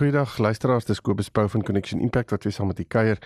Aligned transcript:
Goeiedag 0.00 0.38
luisteraars, 0.40 0.86
dis 0.88 1.00
Kobus 1.04 1.28
Pau 1.28 1.42
van 1.52 1.60
Connection 1.60 2.00
Impact 2.00 2.30
wat 2.32 2.46
weer 2.46 2.54
saam 2.56 2.70
met 2.70 2.78
u 2.80 2.84
kuier. 2.88 3.18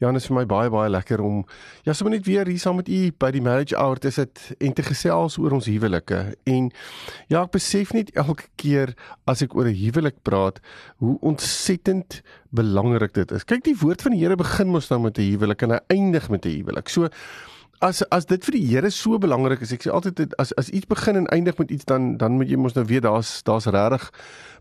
Ja, 0.00 0.08
dit 0.08 0.22
is 0.22 0.28
vir 0.30 0.38
my 0.38 0.44
baie 0.48 0.70
baie 0.72 0.88
lekker 0.88 1.20
om 1.20 1.42
ja, 1.84 1.92
sommer 1.92 2.14
net 2.14 2.24
weer 2.24 2.48
hier 2.48 2.62
saam 2.62 2.78
met 2.80 2.88
u 2.88 3.00
by 3.20 3.28
die 3.34 3.42
Marriage 3.44 3.76
Hour 3.76 4.00
te 4.00 4.08
sit 4.16 4.40
en 4.56 4.72
te 4.72 4.86
gesels 4.86 5.36
oor 5.36 5.52
ons 5.58 5.68
huwelike. 5.68 6.22
En 6.48 6.70
ja, 7.28 7.42
ek 7.42 7.52
besef 7.58 7.92
net 7.92 8.14
elke 8.16 8.48
keer 8.56 8.94
as 9.28 9.44
ek 9.44 9.52
oor 9.52 9.68
'n 9.68 9.76
huwelik 9.76 10.22
praat, 10.24 10.62
hoe 11.04 11.18
ontsettend 11.20 12.22
belangrik 12.48 13.12
dit 13.12 13.36
is. 13.36 13.44
Kyk, 13.44 13.64
die 13.68 13.76
woord 13.76 14.00
van 14.00 14.16
die 14.16 14.24
Here 14.24 14.36
begin 14.36 14.72
mos 14.72 14.88
nou 14.88 15.02
met 15.04 15.18
'n 15.18 15.36
huwelik 15.36 15.62
en 15.68 15.76
hy 15.76 15.80
eindig 15.92 16.30
met 16.30 16.46
'n 16.46 16.56
huwelik. 16.56 16.88
So 16.88 17.12
as 17.82 18.02
as 18.14 18.26
dit 18.30 18.44
vir 18.46 18.56
die 18.56 18.66
Here 18.66 18.90
so 18.90 19.18
belangrik 19.18 19.62
is, 19.66 19.72
ek 19.74 19.82
sê 19.82 19.90
altyd 19.90 20.34
as 20.38 20.54
as 20.60 20.70
iets 20.70 20.86
begin 20.86 21.16
en 21.16 21.30
eindig 21.34 21.58
met 21.58 21.70
iets 21.70 21.84
dan 21.84 22.16
dan 22.16 22.38
moet 22.38 22.50
jy 22.50 22.56
mos 22.56 22.76
nou 22.78 22.84
weet 22.86 23.02
daar's 23.02 23.42
daar's 23.42 23.66
regtig 23.66 24.10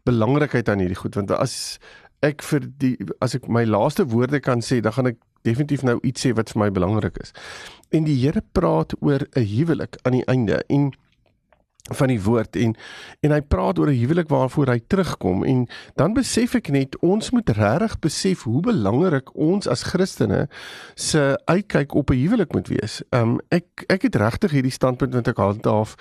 belangrikheid 0.09 0.69
aan 0.69 0.81
hierdie 0.81 0.97
goed 0.97 1.15
want 1.15 1.31
as 1.37 1.79
ek 2.25 2.43
vir 2.45 2.65
die 2.81 2.95
as 3.21 3.35
ek 3.37 3.47
my 3.49 3.63
laaste 3.65 4.05
woorde 4.09 4.41
kan 4.41 4.61
sê, 4.65 4.81
dan 4.81 4.93
gaan 4.97 5.11
ek 5.13 5.21
definitief 5.47 5.85
nou 5.85 5.97
iets 6.05 6.25
sê 6.25 6.33
wat 6.37 6.53
vir 6.53 6.61
my 6.61 6.69
belangrik 6.73 7.17
is. 7.21 7.33
En 7.89 8.05
die 8.05 8.17
Here 8.21 8.43
praat 8.53 8.93
oor 9.01 9.25
'n 9.35 9.45
huwelik 9.53 9.97
aan 10.05 10.19
die 10.19 10.27
einde 10.29 10.61
en 10.69 10.91
van 11.89 12.07
die 12.07 12.21
woord 12.21 12.55
en 12.55 12.75
en 13.19 13.33
hy 13.33 13.41
praat 13.41 13.79
oor 13.79 13.89
'n 13.89 13.97
huwelik 13.97 14.29
waarvoor 14.29 14.67
hy 14.67 14.79
terugkom 14.87 15.43
en 15.43 15.67
dan 15.95 16.13
besef 16.13 16.55
ek 16.55 16.69
net 16.69 16.97
ons 16.99 17.29
moet 17.31 17.49
regtig 17.49 17.99
besef 17.99 18.43
hoe 18.43 18.61
belangrik 18.61 19.35
ons 19.35 19.67
as 19.67 19.83
Christene 19.83 20.47
se 20.95 21.39
uitkyk 21.45 21.93
op 21.93 22.09
'n 22.11 22.21
huwelik 22.21 22.53
moet 22.53 22.67
wees. 22.67 23.01
Um 23.09 23.39
ek 23.49 23.65
ek 23.87 24.01
het 24.01 24.15
regtig 24.15 24.51
hierdie 24.51 24.71
standpunt 24.71 25.13
wat 25.13 25.27
ek 25.27 25.37
handhaaf 25.37 25.95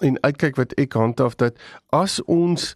en 0.00 0.22
uitkyk 0.22 0.56
wat 0.56 0.72
ek 0.78 0.92
handhaaf 0.92 1.34
dat 1.36 1.58
as 1.90 2.22
ons 2.24 2.74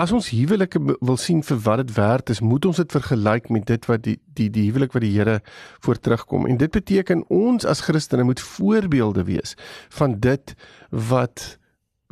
As 0.00 0.12
ons 0.12 0.30
huwelike 0.32 0.80
wil 1.00 1.16
sien 1.20 1.42
vir 1.44 1.58
wat 1.66 1.82
dit 1.82 1.94
werd 1.96 2.30
is, 2.32 2.40
moet 2.40 2.64
ons 2.64 2.78
dit 2.80 2.94
vergelyk 2.96 3.50
met 3.52 3.66
dit 3.68 3.88
wat 3.90 4.04
die 4.06 4.16
die 4.38 4.48
die 4.50 4.64
huwelik 4.70 4.94
wat 4.96 5.04
die 5.04 5.12
Here 5.12 5.40
voor 5.84 5.98
terugkom. 6.00 6.46
En 6.48 6.56
dit 6.56 6.70
beteken 6.70 7.24
ons 7.28 7.66
as 7.68 7.84
Christene 7.84 8.24
moet 8.24 8.40
voorbeelde 8.40 9.24
wees 9.28 9.54
van 9.90 10.16
dit 10.20 10.54
wat 10.90 11.58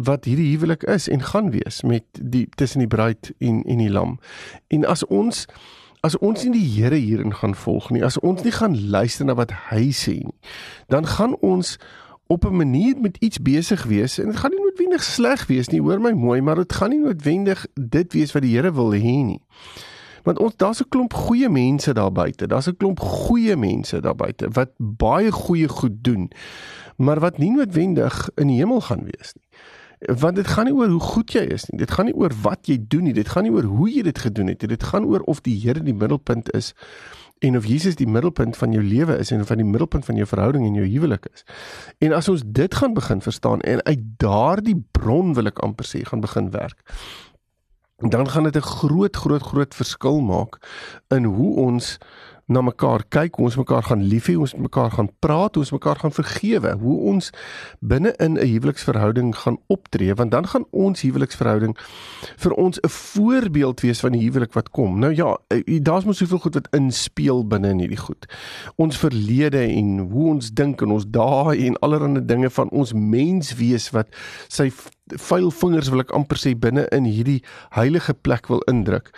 wat 0.01 0.25
hierdie 0.25 0.53
huwelik 0.55 0.85
is 0.89 1.09
en 1.09 1.23
gaan 1.23 1.51
wees 1.51 1.83
met 1.83 2.05
die 2.13 2.47
tussen 2.57 2.85
die 2.85 2.89
bruid 2.89 3.33
en 3.39 3.63
en 3.65 3.79
die 3.79 3.91
lam. 3.91 4.19
En 4.69 4.85
as 4.85 5.05
ons 5.07 5.47
as 6.01 6.17
ons 6.19 6.45
nie 6.45 6.53
die 6.53 6.69
Here 6.77 6.97
hierin 6.97 7.35
gaan 7.35 7.55
volg 7.55 7.91
nie, 7.91 8.05
as 8.05 8.19
ons 8.19 8.45
nie 8.45 8.53
gaan 8.53 8.77
luister 8.91 9.29
na 9.29 9.37
wat 9.37 9.53
hy 9.69 9.91
sê 9.93 10.21
nie, 10.21 10.39
dan 10.89 11.09
gaan 11.09 11.37
ons 11.45 11.77
op 12.31 12.45
'n 12.45 12.57
manier 12.57 13.01
met 13.01 13.17
iets 13.17 13.43
besig 13.43 13.83
wees 13.85 14.19
en 14.19 14.27
dit 14.27 14.37
gaan 14.37 14.51
nie 14.51 14.61
noodwendig 14.61 15.03
sleg 15.03 15.47
wees 15.47 15.69
nie, 15.69 15.81
hoor 15.81 16.01
my 16.01 16.13
mooi, 16.13 16.41
maar 16.41 16.55
dit 16.55 16.73
gaan 16.73 16.91
nie 16.91 16.99
noodwendig 16.99 17.67
dit 17.75 18.13
wees 18.13 18.33
wat 18.33 18.43
die 18.43 18.57
Here 18.57 18.73
wil 18.73 18.93
hê 18.95 19.25
nie. 19.25 19.43
Want 20.23 20.39
ons 20.39 20.57
daar's 20.57 20.81
'n 20.81 20.89
klomp 20.89 21.15
goeie 21.15 21.49
mense 21.49 21.93
daar 21.93 22.13
buite. 22.13 22.47
Daar's 22.47 22.69
'n 22.69 22.77
klomp 22.77 23.01
goeie 23.01 23.57
mense 23.57 24.01
daar 24.01 24.15
buite 24.17 24.49
wat 24.49 24.71
baie 24.79 25.33
goeie 25.33 25.69
goed 25.69 26.05
doen, 26.05 26.31
maar 26.97 27.21
wat 27.21 27.39
nie 27.39 27.51
noodwendig 27.51 28.31
in 28.35 28.47
die 28.47 28.57
hemel 28.57 28.81
gaan 28.81 29.05
wees 29.05 29.35
nie. 29.35 29.49
Want 30.21 30.37
dit 30.37 30.47
gaan 30.47 30.65
nie 30.65 30.75
oor 30.75 30.89
hoe 30.89 31.01
goed 31.01 31.33
jy 31.33 31.41
is 31.41 31.67
nie. 31.69 31.79
Dit 31.79 31.91
gaan 31.91 32.05
nie 32.05 32.15
oor 32.15 32.33
wat 32.43 32.67
jy 32.67 32.79
doen 32.89 33.03
nie. 33.03 33.13
Dit 33.13 33.29
gaan 33.29 33.43
nie 33.43 33.53
oor 33.53 33.63
hoe 33.63 33.91
jy 33.91 34.03
dit 34.03 34.19
gedoen 34.19 34.47
het 34.47 34.61
nie. 34.61 34.69
Dit 34.69 34.83
gaan 34.83 35.05
oor 35.05 35.21
of 35.21 35.41
die 35.41 35.61
Here 35.61 35.83
die 35.83 35.95
middelpunt 35.95 36.55
is 36.55 36.75
en 37.41 37.57
of 37.57 37.67
Jesus 37.67 37.97
die 37.97 38.09
middelpunt 38.09 38.57
van 38.57 38.73
jou 38.73 38.83
lewe 38.85 39.17
is 39.19 39.31
en 39.33 39.41
of 39.41 39.49
hy 39.49 39.57
die 39.63 39.69
middelpunt 39.69 40.05
van 40.05 40.19
jou 40.21 40.27
verhouding 40.29 40.67
en 40.69 40.77
jou 40.77 40.85
huwelik 40.85 41.25
is. 41.33 41.45
En 42.05 42.13
as 42.17 42.29
ons 42.29 42.45
dit 42.45 42.75
gaan 42.75 42.95
begin 42.97 43.23
verstaan 43.25 43.65
en 43.65 43.83
uit 43.89 44.05
daardie 44.21 44.77
bron 44.93 45.33
wil 45.35 45.49
ek 45.49 45.63
amper 45.65 45.89
sê 45.89 46.05
gaan 46.05 46.21
begin 46.25 46.51
werk, 46.53 46.77
dan 48.01 48.29
gaan 48.29 48.49
dit 48.49 48.57
'n 48.57 48.71
groot 48.81 49.17
groot 49.17 49.43
groot 49.43 49.75
verskil 49.75 50.21
maak 50.21 50.61
in 51.09 51.25
hoe 51.25 51.57
ons 51.57 51.99
na 52.51 52.63
mekaar 52.67 53.05
kyk, 53.09 53.39
hoe 53.39 53.47
ons 53.47 53.59
mekaar 53.61 53.85
gaan 53.87 54.03
lief 54.11 54.27
hê, 54.27 54.35
ons 54.35 54.57
mekaar 54.59 54.91
gaan 54.97 55.09
praat, 55.23 55.55
hoe 55.55 55.63
ons 55.63 55.75
mekaar 55.77 56.01
gaan 56.03 56.15
vergewe, 56.15 56.75
hoe 56.83 56.97
ons 57.13 57.31
binne 57.79 58.11
in 58.19 58.35
'n 58.39 58.47
huweliksverhouding 58.47 59.37
gaan 59.37 59.59
optree, 59.69 60.15
want 60.15 60.31
dan 60.31 60.47
gaan 60.47 60.67
ons 60.71 61.01
huweliksverhouding 61.01 61.77
vir 62.37 62.53
ons 62.53 62.81
'n 62.81 62.89
voorbeeld 62.89 63.81
wees 63.81 64.01
van 64.01 64.13
die 64.13 64.25
huwelik 64.27 64.53
wat 64.53 64.71
kom. 64.71 64.99
Nou 64.99 65.15
ja, 65.15 65.39
eh, 65.49 65.83
daar's 65.83 66.05
mos 66.05 66.19
soveel 66.19 66.39
goed 66.39 66.55
wat 66.55 66.69
inspel 66.71 67.47
binne 67.47 67.69
in 67.69 67.79
hierdie 67.79 67.97
goed. 67.97 68.27
Ons 68.77 68.99
verlede 68.99 69.63
en 69.67 69.99
hoe 69.99 70.29
ons 70.29 70.51
dink 70.51 70.83
en 70.83 70.91
ons 70.91 71.07
dae 71.09 71.57
en 71.67 71.79
allerlei 71.79 72.25
dinge 72.25 72.51
van 72.51 72.71
ons 72.71 72.93
mens 72.93 73.55
wees 73.55 73.91
wat 73.91 74.09
sy 74.49 74.71
vuil 75.17 75.51
vingers 75.51 75.91
wil 75.91 76.01
ek 76.05 76.15
amper 76.17 76.39
sê 76.39 76.55
binne 76.55 76.87
in 76.95 77.05
hierdie 77.05 77.43
heilige 77.77 78.15
plek 78.15 78.49
wil 78.53 78.63
indruk. 78.71 79.11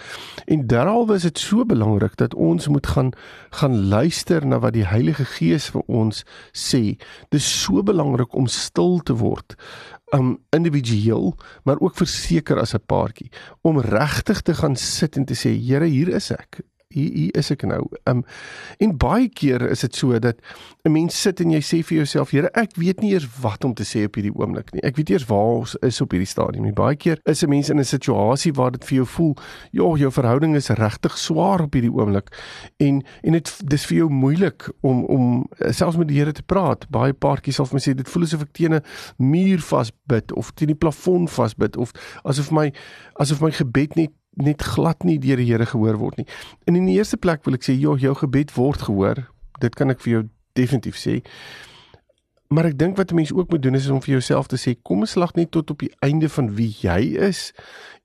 En 0.46 0.66
derhalwe 0.66 1.14
is 1.14 1.26
dit 1.28 1.38
so 1.38 1.64
belangrik 1.64 2.16
dat 2.16 2.34
ons 2.34 2.68
moet 2.68 2.86
gaan 2.86 3.12
gaan 3.50 3.88
luister 3.88 4.46
na 4.46 4.58
wat 4.58 4.72
die 4.72 4.86
Heilige 4.86 5.24
Gees 5.24 5.68
vir 5.70 5.82
ons 5.86 6.24
sê. 6.56 6.96
Dis 7.30 7.46
so 7.62 7.82
belangrik 7.82 8.34
om 8.34 8.46
stil 8.46 9.00
te 9.04 9.16
word 9.20 9.56
um 10.12 10.34
individueel 10.52 11.32
maar 11.64 11.80
ook 11.80 11.96
verseker 11.96 12.60
as 12.60 12.74
'n 12.74 12.84
paartjie 12.86 13.30
om 13.60 13.80
regtig 13.80 14.40
te 14.40 14.54
gaan 14.54 14.76
sit 14.76 15.16
en 15.16 15.24
te 15.24 15.34
sê 15.34 15.56
Here 15.56 15.86
hier 15.86 16.08
is 16.08 16.30
ek 16.30 16.60
hier, 16.92 17.10
hier 17.12 17.36
is 17.38 17.50
ek 17.50 17.64
nou. 17.68 17.82
Um 18.10 18.24
en 18.82 18.96
baie 18.98 19.28
kere 19.28 19.70
is 19.70 19.80
dit 19.80 19.94
so 19.96 20.18
dat 20.18 20.40
'n 20.84 20.92
mens 20.92 21.20
sit 21.20 21.40
en 21.40 21.50
jy 21.50 21.60
sê 21.60 21.82
vir 21.82 21.96
jouself, 22.02 22.30
Here, 22.30 22.50
ek 22.54 22.76
weet 22.76 23.00
nie 23.00 23.12
eers 23.12 23.28
wat 23.40 23.64
om 23.64 23.74
te 23.74 23.84
sê 23.84 24.04
op 24.04 24.14
hierdie 24.16 24.34
oomblik 24.34 24.72
nie. 24.72 24.82
Ek 24.82 24.96
weet 24.96 25.10
eers 25.10 25.26
waar 25.26 25.60
ons 25.62 25.76
is 25.82 26.00
op 26.00 26.10
hierdie 26.10 26.28
stadium 26.28 26.64
nie. 26.64 26.72
Baie 26.72 26.96
keer 26.96 27.18
is 27.24 27.42
'n 27.42 27.48
mens 27.48 27.70
in 27.70 27.78
'n 27.78 27.84
situasie 27.84 28.52
waar 28.52 28.72
dit 28.72 28.84
vir 28.84 28.96
jou 28.96 29.06
voel, 29.06 29.36
ja, 29.72 29.96
jou 29.96 30.10
verhouding 30.10 30.56
is 30.56 30.68
regtig 30.68 31.18
swaar 31.18 31.60
op 31.62 31.72
hierdie 31.72 31.92
oomblik 31.92 32.28
en 32.78 33.02
en 33.22 33.32
dit 33.32 33.68
dis 33.68 33.86
vir 33.86 33.96
jou 33.96 34.08
moeilik 34.08 34.70
om 34.80 35.04
om 35.04 35.46
selfs 35.70 35.96
met 35.96 36.08
die 36.08 36.18
Here 36.18 36.32
te 36.32 36.42
praat. 36.42 36.86
Baie 36.90 37.12
paartjies 37.12 37.54
sal 37.54 37.66
vir 37.66 37.74
my 37.74 37.80
sê 37.80 37.94
dit 37.96 38.08
voel 38.08 38.22
asof 38.22 38.42
ek 38.42 38.52
teen 38.52 38.74
'n 38.74 38.82
muur 39.18 39.60
vasbid 39.60 40.32
of 40.32 40.52
teen 40.54 40.72
die 40.72 40.78
plafon 40.78 41.28
vasbid 41.28 41.76
of 41.76 41.92
asof 42.24 42.50
my 42.50 42.72
asof 43.20 43.40
my 43.40 43.50
gebed 43.50 43.96
net 43.96 44.10
net 44.40 44.62
glad 44.62 45.04
nie 45.04 45.18
deur 45.18 45.36
die 45.36 45.50
Here 45.50 45.66
gehoor 45.66 45.98
word 46.00 46.16
nie. 46.16 46.26
En 46.66 46.76
in 46.76 46.86
die 46.86 46.96
eerste 46.96 47.16
plek 47.16 47.44
wil 47.44 47.54
ek 47.54 47.66
sê, 47.66 47.76
joh, 47.78 47.98
jou 48.00 48.14
gebed 48.14 48.54
word 48.56 48.82
gehoor. 48.88 49.26
Dit 49.60 49.76
kan 49.78 49.90
ek 49.90 50.00
vir 50.00 50.12
jou 50.12 50.22
definitief 50.58 50.96
sê. 50.96 51.20
Maar 52.52 52.68
ek 52.68 52.78
dink 52.78 52.96
wat 52.96 53.12
'n 53.12 53.16
mens 53.16 53.32
ook 53.32 53.50
moet 53.50 53.62
doen 53.62 53.74
is 53.74 53.88
om 53.88 54.02
vir 54.02 54.20
jouself 54.20 54.46
te 54.46 54.56
sê, 54.56 54.76
kom 54.82 55.00
ons 55.00 55.10
slag 55.10 55.34
net 55.34 55.50
tot 55.50 55.70
op 55.70 55.78
die 55.78 55.92
einde 56.00 56.28
van 56.28 56.54
wie 56.54 56.74
jy 56.80 57.16
is 57.16 57.52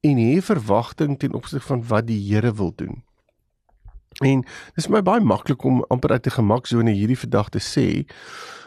en 0.02 0.18
hê 0.18 0.42
verwagting 0.42 1.20
ten 1.20 1.34
opsigte 1.34 1.68
van 1.68 1.84
wat 1.88 2.08
die 2.08 2.20
Here 2.20 2.54
wil 2.54 2.72
doen. 2.76 3.04
En 4.24 4.42
dit 4.42 4.78
is 4.78 4.88
my 4.88 5.02
baie 5.02 5.22
maklik 5.22 5.64
om 5.64 5.84
amper 5.90 6.12
uit 6.12 6.26
'n 6.26 6.40
gemaksone 6.40 6.92
hierdie 6.92 7.20
vandag 7.20 7.50
te 7.50 7.60
sê, 7.60 8.08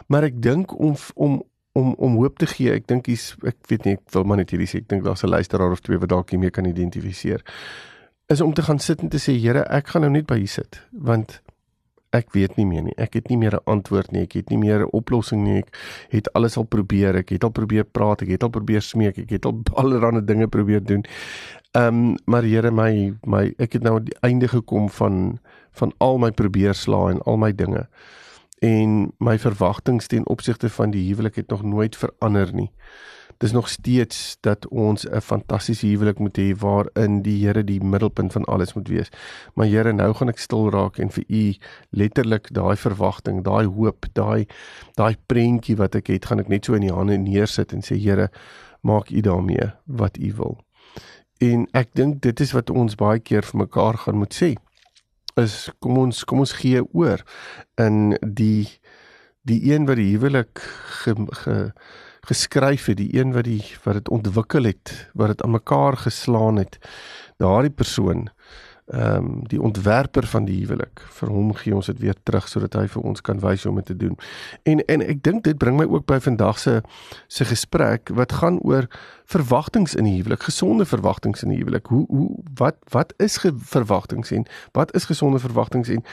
maar 0.07 0.23
ek 0.25 0.43
dink 0.43 0.79
om 0.79 0.97
om 1.15 1.43
om 1.73 1.95
om 1.99 2.17
hoop 2.17 2.39
te 2.39 2.47
gee. 2.47 2.73
Ek 2.73 2.87
dink 2.87 3.07
hier's 3.07 3.35
ek 3.47 3.59
weet 3.71 3.87
nie, 3.87 3.95
ek 3.99 4.15
wil 4.15 4.25
maar 4.25 4.41
net 4.43 4.51
hierdie 4.55 4.69
sê. 4.71 4.83
Ek 4.83 4.89
dink 4.89 5.05
daar's 5.05 5.25
'n 5.25 5.31
luisteraar 5.31 5.73
of 5.73 5.81
twee 5.81 5.99
wat 5.99 6.09
dalk 6.09 6.31
hiermee 6.31 6.51
kan 6.51 6.65
identifiseer. 6.65 7.45
Is 8.29 8.41
om 8.41 8.55
te 8.55 8.63
gaan 8.63 8.79
sit 8.79 9.01
en 9.03 9.09
te 9.09 9.19
sê, 9.19 9.35
Here, 9.39 9.65
ek 9.71 9.89
gaan 9.89 10.03
nou 10.03 10.11
net 10.11 10.27
by 10.27 10.39
U 10.39 10.47
sit, 10.47 10.81
want 10.93 11.41
ek 12.13 12.33
weet 12.33 12.57
nie 12.57 12.67
meer 12.67 12.83
nie. 12.83 12.95
Ek 12.99 13.15
het 13.15 13.29
nie 13.29 13.37
meer 13.37 13.55
'n 13.55 13.65
antwoord 13.67 14.13
nie. 14.13 14.23
Ek 14.23 14.33
het 14.33 14.51
nie 14.51 14.59
meer 14.59 14.81
'n 14.81 14.91
oplossing 14.93 15.45
nie. 15.45 15.59
Ek 15.59 15.75
het 16.11 16.33
alles 16.33 16.57
al 16.57 16.65
probeer. 16.65 17.17
Ek 17.17 17.29
het 17.29 17.45
al 17.45 17.51
probeer 17.51 17.85
praat. 17.85 18.23
Ek 18.23 18.29
het 18.29 18.43
al 18.43 18.51
probeer 18.51 18.83
smeek. 18.83 19.19
Ek 19.19 19.31
het 19.31 19.45
al 19.45 19.63
allerlei 19.75 20.25
dinge 20.25 20.49
probeer 20.49 20.85
doen. 20.85 21.05
Ehm, 21.73 21.95
um, 21.95 22.17
maar 22.25 22.43
Here, 22.43 22.71
my 22.71 23.15
my 23.27 23.55
ek 23.59 23.73
het 23.73 23.83
nou 23.83 23.97
aan 23.97 24.05
die 24.05 24.17
einde 24.21 24.49
gekom 24.49 24.89
van 24.91 25.39
van 25.73 25.93
al 25.99 26.19
my 26.19 26.31
probeerslae 26.31 27.11
en 27.13 27.23
al 27.23 27.37
my 27.37 27.53
dinge 27.53 27.89
en 28.61 29.13
my 29.19 29.39
verwagtinge 29.39 30.07
ten 30.07 30.27
opsigte 30.29 30.69
van 30.69 30.93
die 30.93 31.07
huwelik 31.09 31.35
het 31.35 31.49
nog 31.49 31.63
nooit 31.63 31.97
verander 31.97 32.53
nie. 32.55 32.71
Dis 33.41 33.53
nog 33.53 33.69
steeds 33.69 34.37
dat 34.41 34.69
ons 34.69 35.09
'n 35.09 35.21
fantastiese 35.21 35.87
huwelik 35.87 36.19
moet 36.19 36.39
hê 36.39 36.57
waarin 36.57 37.23
die 37.23 37.47
Here 37.47 37.65
die 37.65 37.81
middelpunt 37.81 38.33
van 38.33 38.45
alles 38.45 38.75
moet 38.75 38.89
wees. 38.89 39.09
Maar 39.55 39.67
Here, 39.67 39.93
nou 39.93 40.15
gaan 40.15 40.29
ek 40.29 40.39
stil 40.39 40.71
raak 40.71 40.99
en 40.99 41.11
vir 41.11 41.25
U 41.29 41.55
letterlik 41.91 42.53
daai 42.53 42.77
verwagting, 42.77 43.43
daai 43.43 43.67
hoop, 43.67 44.07
daai 44.13 44.47
daai 44.95 45.17
prentjie 45.27 45.77
wat 45.77 45.95
ek 45.95 46.07
het, 46.07 46.27
gaan 46.27 46.39
ek 46.41 46.49
net 46.49 46.65
so 46.65 46.75
in 46.75 46.83
U 46.83 46.93
hande 46.93 47.17
neersit 47.17 47.73
en 47.73 47.81
sê 47.81 47.97
Here, 47.97 48.31
maak 48.81 49.11
U 49.11 49.21
daarmee 49.21 49.73
wat 49.87 50.19
U 50.19 50.33
wil. 50.37 50.59
En 51.39 51.67
ek 51.73 51.89
dink 51.95 52.21
dit 52.21 52.41
is 52.41 52.53
wat 52.53 52.71
ons 52.71 52.95
baie 52.95 53.19
keer 53.19 53.43
vir 53.43 53.59
mekaar 53.59 53.97
gaan 53.97 54.17
moet 54.17 54.35
sê 54.35 54.57
is 55.39 55.71
kom 55.79 55.99
ons 55.99 56.25
kom 56.25 56.43
ons 56.43 56.53
gee 56.59 56.83
oor 56.93 57.23
in 57.79 58.17
die 58.23 58.67
die 59.49 59.73
een 59.73 59.87
wat 59.89 59.97
die 59.97 60.11
huwelik 60.13 60.61
ge, 61.01 61.15
ge, 61.43 61.55
geskryf 62.29 62.87
het, 62.91 62.99
die 63.01 63.15
een 63.17 63.33
wat 63.33 63.47
die 63.49 63.63
wat 63.85 64.01
dit 64.01 64.11
ontwikkel 64.13 64.69
het, 64.69 64.93
wat 65.15 65.33
dit 65.33 65.43
aan 65.43 65.57
mekaar 65.57 65.97
geslaan 65.97 66.61
het. 66.61 66.77
Daardie 67.41 67.73
persoon 67.73 68.29
ehm 68.91 69.17
um, 69.17 69.43
die 69.47 69.63
ontwerper 69.63 70.27
van 70.27 70.45
die 70.45 70.57
huwelik. 70.61 71.01
Vir 71.19 71.29
hom 71.31 71.53
gee 71.55 71.75
ons 71.75 71.87
dit 71.87 71.99
weer 71.99 72.17
terug 72.23 72.49
sodat 72.49 72.75
hy 72.75 72.89
vir 72.91 73.05
ons 73.07 73.21
kan 73.21 73.39
wys 73.39 73.63
hoe 73.63 73.71
om 73.71 73.79
dit 73.79 73.87
te 73.87 73.97
doen. 73.97 74.17
En 74.63 74.83
en 74.87 75.05
ek 75.07 75.23
dink 75.23 75.45
dit 75.45 75.59
bring 75.59 75.77
my 75.79 75.87
ook 75.87 76.07
by 76.11 76.19
vandag 76.19 76.59
se 76.59 76.81
se 77.27 77.45
gesprek 77.45 78.11
wat 78.19 78.33
gaan 78.33 78.59
oor 78.67 78.89
verwagtinge 79.31 79.95
in 79.99 80.05
die 80.05 80.17
huwelik, 80.17 80.43
gesonde 80.43 80.85
verwagtinge 80.85 81.39
in 81.43 81.55
die 81.55 81.61
huwelik. 81.63 81.87
Hoe 81.87 82.05
hoe 82.09 82.43
wat 82.59 82.77
wat 82.91 83.15
is 83.19 83.39
verwagtinge 83.55 84.35
en 84.37 84.47
wat 84.73 84.95
is 84.95 85.07
gesonde 85.07 85.39
verwagtinge 85.39 85.95
en 85.95 86.05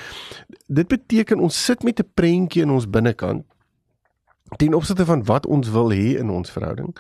dit 0.68 0.88
beteken 0.88 1.40
ons 1.40 1.64
sit 1.66 1.84
met 1.84 2.00
'n 2.00 2.12
prentjie 2.14 2.62
in 2.62 2.70
ons 2.70 2.90
binnekant 2.90 3.46
ten 4.56 4.74
opsigte 4.74 5.06
van 5.06 5.24
wat 5.24 5.46
ons 5.46 5.70
wil 5.70 5.92
hê 5.92 6.18
in 6.18 6.30
ons 6.30 6.52
verhouding. 6.52 6.96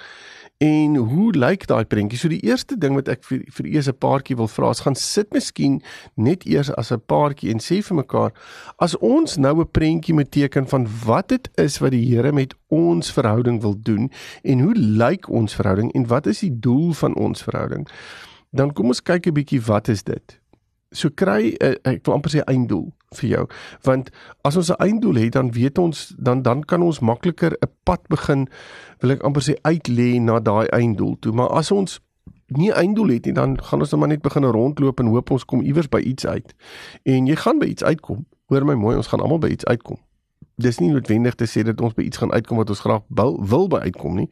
En 0.58 0.96
hoe 0.96 1.32
lyk 1.38 1.68
daai 1.70 1.86
prentjie? 1.86 2.18
So 2.18 2.32
die 2.34 2.42
eerste 2.42 2.78
ding 2.82 2.96
wat 2.98 3.12
ek 3.14 3.22
vir 3.30 3.44
vir 3.54 3.68
eers 3.70 3.90
'n 3.92 3.98
paartjie 4.02 4.38
wil 4.38 4.48
vra, 4.50 4.72
is 4.74 4.80
gaan 4.82 4.96
sit 4.96 5.30
miskien 5.32 5.82
net 6.16 6.46
eers 6.50 6.72
as 6.74 6.92
'n 6.92 7.02
paartjie 7.06 7.52
en 7.52 7.60
sê 7.60 7.78
vir 7.84 7.96
mekaar, 7.98 8.32
as 8.80 8.98
ons 8.98 9.38
nou 9.38 9.62
'n 9.62 9.70
prentjie 9.72 10.16
moet 10.16 10.32
teken 10.32 10.66
van 10.68 10.88
wat 11.06 11.28
dit 11.30 11.50
is 11.58 11.78
wat 11.78 11.92
die 11.92 12.06
Here 12.10 12.32
met 12.32 12.56
ons 12.70 13.12
verhouding 13.12 13.62
wil 13.62 13.76
doen 13.78 14.10
en 14.44 14.60
hoe 14.60 14.74
lyk 14.74 15.30
ons 15.30 15.54
verhouding 15.54 15.92
en 15.94 16.08
wat 16.08 16.26
is 16.26 16.40
die 16.40 16.60
doel 16.60 16.94
van 16.94 17.16
ons 17.16 17.44
verhouding? 17.44 17.88
Dan 18.52 18.74
kom 18.74 18.88
ons 18.88 19.02
kyk 19.02 19.28
'n 19.28 19.34
bietjie 19.34 19.62
wat 19.62 19.88
is 19.88 20.04
dit? 20.04 20.40
So 20.92 21.10
kry 21.10 21.56
uh, 21.62 21.76
ek 21.84 22.06
wil 22.06 22.16
amper 22.16 22.32
sê 22.32 22.44
einddoel 22.48 22.88
vir 23.20 23.30
jou. 23.30 23.44
Want 23.84 24.10
as 24.48 24.56
ons 24.56 24.72
'n 24.72 24.80
einddoel 24.84 25.16
het 25.16 25.34
dan 25.34 25.52
weet 25.52 25.78
ons 25.78 26.16
dan 26.18 26.42
dan 26.42 26.64
kan 26.64 26.82
ons 26.82 27.00
makliker 27.00 27.52
'n 27.60 27.72
pad 27.84 28.02
begin 28.08 28.48
wil 29.00 29.12
ek 29.12 29.24
amper 29.24 29.42
sê 29.42 29.56
uitlê 29.64 30.20
na 30.20 30.40
daai 30.40 30.68
einddoel 30.68 31.20
toe. 31.20 31.34
Maar 31.34 31.50
as 31.50 31.72
ons 31.72 32.00
nie 32.48 32.72
einddoel 32.72 33.08
het 33.08 33.26
nie 33.26 33.34
dan 33.34 33.62
gaan 33.62 33.80
ons 33.80 33.92
net 33.92 34.22
begin 34.22 34.44
rondloop 34.44 35.00
en 35.00 35.08
hoop 35.08 35.32
ons 35.32 35.46
kom 35.46 35.62
iewers 35.62 35.90
by 35.90 36.00
iets 36.00 36.26
uit. 36.26 36.56
En 37.04 37.28
jy 37.28 37.36
gaan 37.36 37.60
by 37.60 37.66
iets 37.66 37.84
uitkom. 37.84 38.26
Hoor 38.48 38.66
my 38.66 38.74
mooi 38.76 38.96
ons 38.96 39.08
gaan 39.08 39.20
almal 39.20 39.40
by 39.40 39.48
iets 39.48 39.66
uitkom 39.66 40.07
dis 40.58 40.80
nie 40.82 40.90
noodwendig 40.90 41.36
te 41.38 41.46
sê 41.46 41.62
dat 41.66 41.82
ons 41.86 41.94
by 41.94 42.08
iets 42.08 42.18
gaan 42.18 42.32
uitkom 42.34 42.58
wat 42.58 42.72
ons 42.74 42.80
graag 42.82 43.04
wil, 43.14 43.36
wil 43.46 43.68
by 43.70 43.84
uitkom 43.86 44.16
nie. 44.18 44.28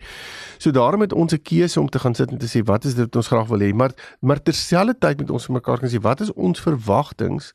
So 0.57 0.74
daarom 0.74 1.06
het 1.06 1.13
ons 1.13 1.33
'n 1.33 1.42
keuse 1.42 1.80
om 1.80 1.89
te 1.89 2.00
gaan 2.00 2.16
sit 2.16 2.31
en 2.31 2.38
te 2.38 2.50
sê 2.50 2.63
wat 2.66 2.86
is 2.86 2.95
dit 2.95 3.06
wat 3.06 3.16
ons 3.16 3.27
graag 3.27 3.48
wil 3.48 3.60
hê, 3.60 3.74
maar 3.74 3.92
maar 4.19 4.42
terselfdertyd 4.42 5.19
met 5.19 5.30
ons 5.30 5.45
vir 5.45 5.54
mekaar 5.54 5.80
kan 5.80 5.89
sê 5.89 6.01
wat 6.01 6.22
is 6.22 6.33
ons 6.33 6.60
verwagtinge 6.60 7.51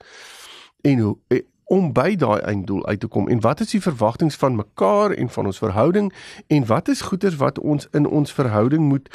en 0.82 0.98
hoe 0.98 1.16
eh, 1.28 1.42
om 1.64 1.92
by 1.92 2.16
daai 2.16 2.40
einddoel 2.40 2.86
uit 2.86 3.00
te 3.00 3.06
kom 3.06 3.28
en 3.28 3.40
wat 3.40 3.60
is 3.60 3.70
die 3.70 3.82
verwagtinge 3.82 4.38
van 4.38 4.56
mekaar 4.56 5.10
en 5.10 5.28
van 5.28 5.46
ons 5.46 5.58
verhouding 5.58 6.12
en 6.46 6.66
wat 6.66 6.88
is 6.88 7.00
goeders 7.00 7.36
wat 7.36 7.58
ons 7.58 7.88
in 7.92 8.06
ons 8.06 8.32
verhouding 8.32 8.88
moet 8.88 9.08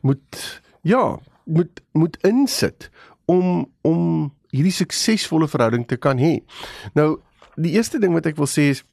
moet 0.00 0.60
ja, 0.80 1.18
moet 1.44 1.80
moet 1.92 2.16
insit 2.24 2.90
om 3.24 3.68
om 3.80 4.32
hierdie 4.50 4.72
suksesvolle 4.72 5.48
verhouding 5.48 5.86
te 5.86 5.96
kan 5.96 6.18
hê. 6.18 6.38
Nou 6.92 7.18
die 7.54 7.72
eerste 7.76 7.98
ding 7.98 8.12
wat 8.16 8.26
ek 8.26 8.36
wil 8.36 8.48
sê 8.48 8.70
is 8.72 8.84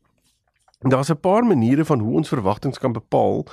daar's 0.80 1.10
'n 1.10 1.19
paar 1.19 1.44
maniere 1.44 1.86
van 1.86 2.00
hoe 2.00 2.16
ons 2.16 2.27
verwagtinge 2.27 2.80
kan 2.80 2.92
bepaal 2.92 3.45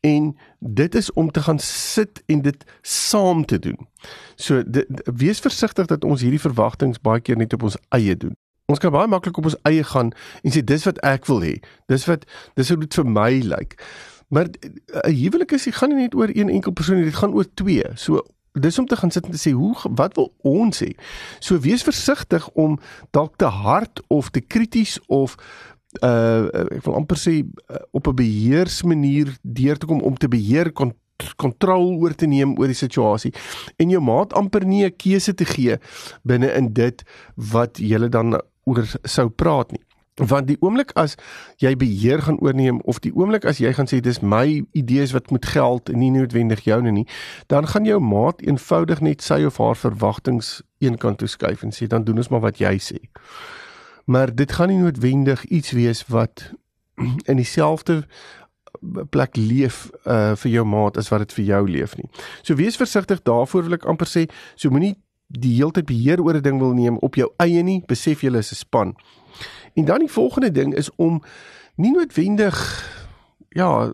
en 0.00 0.36
dit 0.58 0.94
is 0.94 1.12
om 1.12 1.30
te 1.30 1.42
gaan 1.42 1.58
sit 1.58 2.22
en 2.26 2.42
dit 2.42 2.64
saam 2.82 3.44
te 3.44 3.58
doen. 3.58 3.88
So 4.34 4.70
dit, 4.70 4.86
wees 5.04 5.40
versigtig 5.40 5.86
dat 5.86 6.04
ons 6.04 6.20
hierdie 6.20 6.40
verwagtinge 6.40 6.98
baie 7.02 7.20
keer 7.20 7.36
net 7.36 7.52
op 7.52 7.62
ons 7.62 7.76
eie 7.88 8.16
doen. 8.16 8.36
Ons 8.66 8.78
kan 8.78 8.90
baie 8.90 9.06
maklik 9.06 9.36
op 9.36 9.44
ons 9.44 9.58
eie 9.62 9.84
gaan 9.84 10.12
en 10.42 10.52
sê 10.52 10.64
dis 10.64 10.84
wat 10.84 10.98
ek 10.98 11.26
wil 11.26 11.42
hê. 11.42 11.56
Dis 11.86 12.06
wat 12.06 12.26
dis 12.54 12.68
hoe 12.68 12.78
dit 12.78 12.94
vir 12.94 13.06
my 13.06 13.30
lyk. 13.30 13.74
Maar 14.28 14.46
'n 14.46 15.14
huwelik 15.14 15.52
is 15.52 15.64
nie 15.64 15.74
gaan 15.74 15.88
nie 15.88 16.02
net 16.02 16.14
oor 16.14 16.28
een 16.32 16.48
enkel 16.48 16.72
persoon 16.72 16.96
nie, 16.96 17.04
dit 17.04 17.14
gaan 17.14 17.34
oor 17.34 17.54
twee. 17.54 17.84
So 17.94 18.22
dis 18.52 18.78
om 18.78 18.86
te 18.86 18.96
gaan 18.96 19.10
sit 19.10 19.24
en 19.24 19.30
te 19.30 19.48
sê 19.48 19.52
hoe 19.52 19.74
wat 19.94 20.14
wil 20.14 20.34
ons 20.42 20.80
hê? 20.82 20.94
So 21.38 21.58
wees 21.58 21.82
versigtig 21.82 22.48
om 22.48 22.78
dalk 23.10 23.36
te 23.36 23.44
hard 23.44 24.02
of 24.06 24.30
te 24.30 24.40
krities 24.40 24.98
of 25.06 25.36
uh 25.98 26.46
ek 26.76 26.84
wil 26.86 26.94
amper 26.94 27.18
sê 27.18 27.42
uh, 27.42 27.82
op 27.90 28.06
'n 28.06 28.14
beheersmanier 28.14 29.34
deur 29.42 29.76
te 29.76 29.86
kom 29.86 30.00
om 30.00 30.16
te 30.16 30.28
beheer 30.28 30.72
kont 30.72 30.94
kontrol 31.36 31.98
oor 32.00 32.14
te 32.14 32.26
neem 32.26 32.56
oor 32.58 32.70
die 32.70 32.78
situasie 32.78 33.32
en 33.76 33.90
jou 33.90 34.00
maat 34.00 34.32
amper 34.32 34.64
nie 34.64 34.84
'n 34.84 34.96
keuse 34.96 35.34
te 35.34 35.44
gee 35.44 35.78
binne 36.24 36.52
in 36.54 36.72
dit 36.72 37.02
wat 37.34 37.78
julle 37.78 38.08
dan 38.08 38.40
oor 38.64 38.84
sou 39.04 39.28
praat 39.28 39.72
nie. 39.72 39.84
Want 40.20 40.46
die 40.50 40.56
oomblik 40.60 40.90
as 41.00 41.16
jy 41.62 41.76
beheer 41.76 42.20
gaan 42.22 42.40
oorneem 42.44 42.80
of 42.84 43.00
die 43.00 43.12
oomblik 43.14 43.44
as 43.48 43.60
jy 43.62 43.72
gaan 43.72 43.88
sê 43.88 44.00
dis 44.04 44.20
my 44.20 44.62
idees 44.76 45.14
wat 45.16 45.30
moet 45.30 45.46
geld 45.46 45.88
en 45.88 45.98
nie 45.98 46.10
noodwendig 46.10 46.64
joune 46.66 46.92
nie 46.92 47.06
dan 47.46 47.66
gaan 47.66 47.84
jou 47.88 48.00
maat 48.00 48.42
eenvoudig 48.42 49.00
net 49.00 49.22
sy 49.22 49.44
of 49.48 49.56
haar 49.62 49.76
verwagtinge 49.76 50.60
eenkant 50.78 51.18
toe 51.18 51.28
skuif 51.28 51.64
en 51.64 51.72
sê 51.72 51.86
dan 51.86 52.04
doen 52.04 52.20
ons 52.20 52.28
maar 52.28 52.44
wat 52.44 52.60
jy 52.60 52.76
sê 52.78 53.00
maar 54.10 54.34
dit 54.34 54.52
gaan 54.52 54.68
nie 54.72 54.80
noodwendig 54.80 55.44
iets 55.44 55.70
wees 55.70 56.02
wat 56.10 56.50
in 57.30 57.36
dieselfde 57.38 58.02
plek 59.10 59.36
leef 59.36 59.90
uh 60.04 60.34
vir 60.40 60.50
jou 60.50 60.64
maat 60.66 60.96
as 60.96 61.10
wat 61.12 61.24
dit 61.26 61.36
vir 61.38 61.44
jou 61.44 61.62
leef 61.68 61.94
nie. 61.96 62.08
So 62.42 62.58
wees 62.58 62.78
versigtig 62.80 63.22
daarvoor 63.22 63.68
wil 63.68 63.78
ek 63.78 63.86
amper 63.86 64.10
sê, 64.10 64.26
so 64.54 64.70
moenie 64.70 64.96
die 65.30 65.54
heeltyd 65.58 65.86
beheer 65.86 66.22
oor 66.22 66.34
'n 66.34 66.42
ding 66.42 66.58
wil 66.58 66.74
neem 66.74 66.98
op 66.98 67.14
jou 67.14 67.28
eie 67.38 67.62
nie, 67.62 67.82
besef 67.86 68.22
jy 68.22 68.34
is 68.34 68.52
'n 68.52 68.62
span. 68.64 68.96
En 69.74 69.84
dan 69.84 69.98
die 69.98 70.10
volgende 70.10 70.50
ding 70.50 70.74
is 70.74 70.90
om 70.96 71.22
nie 71.76 71.92
noodwendig 71.92 72.56
ja 73.50 73.92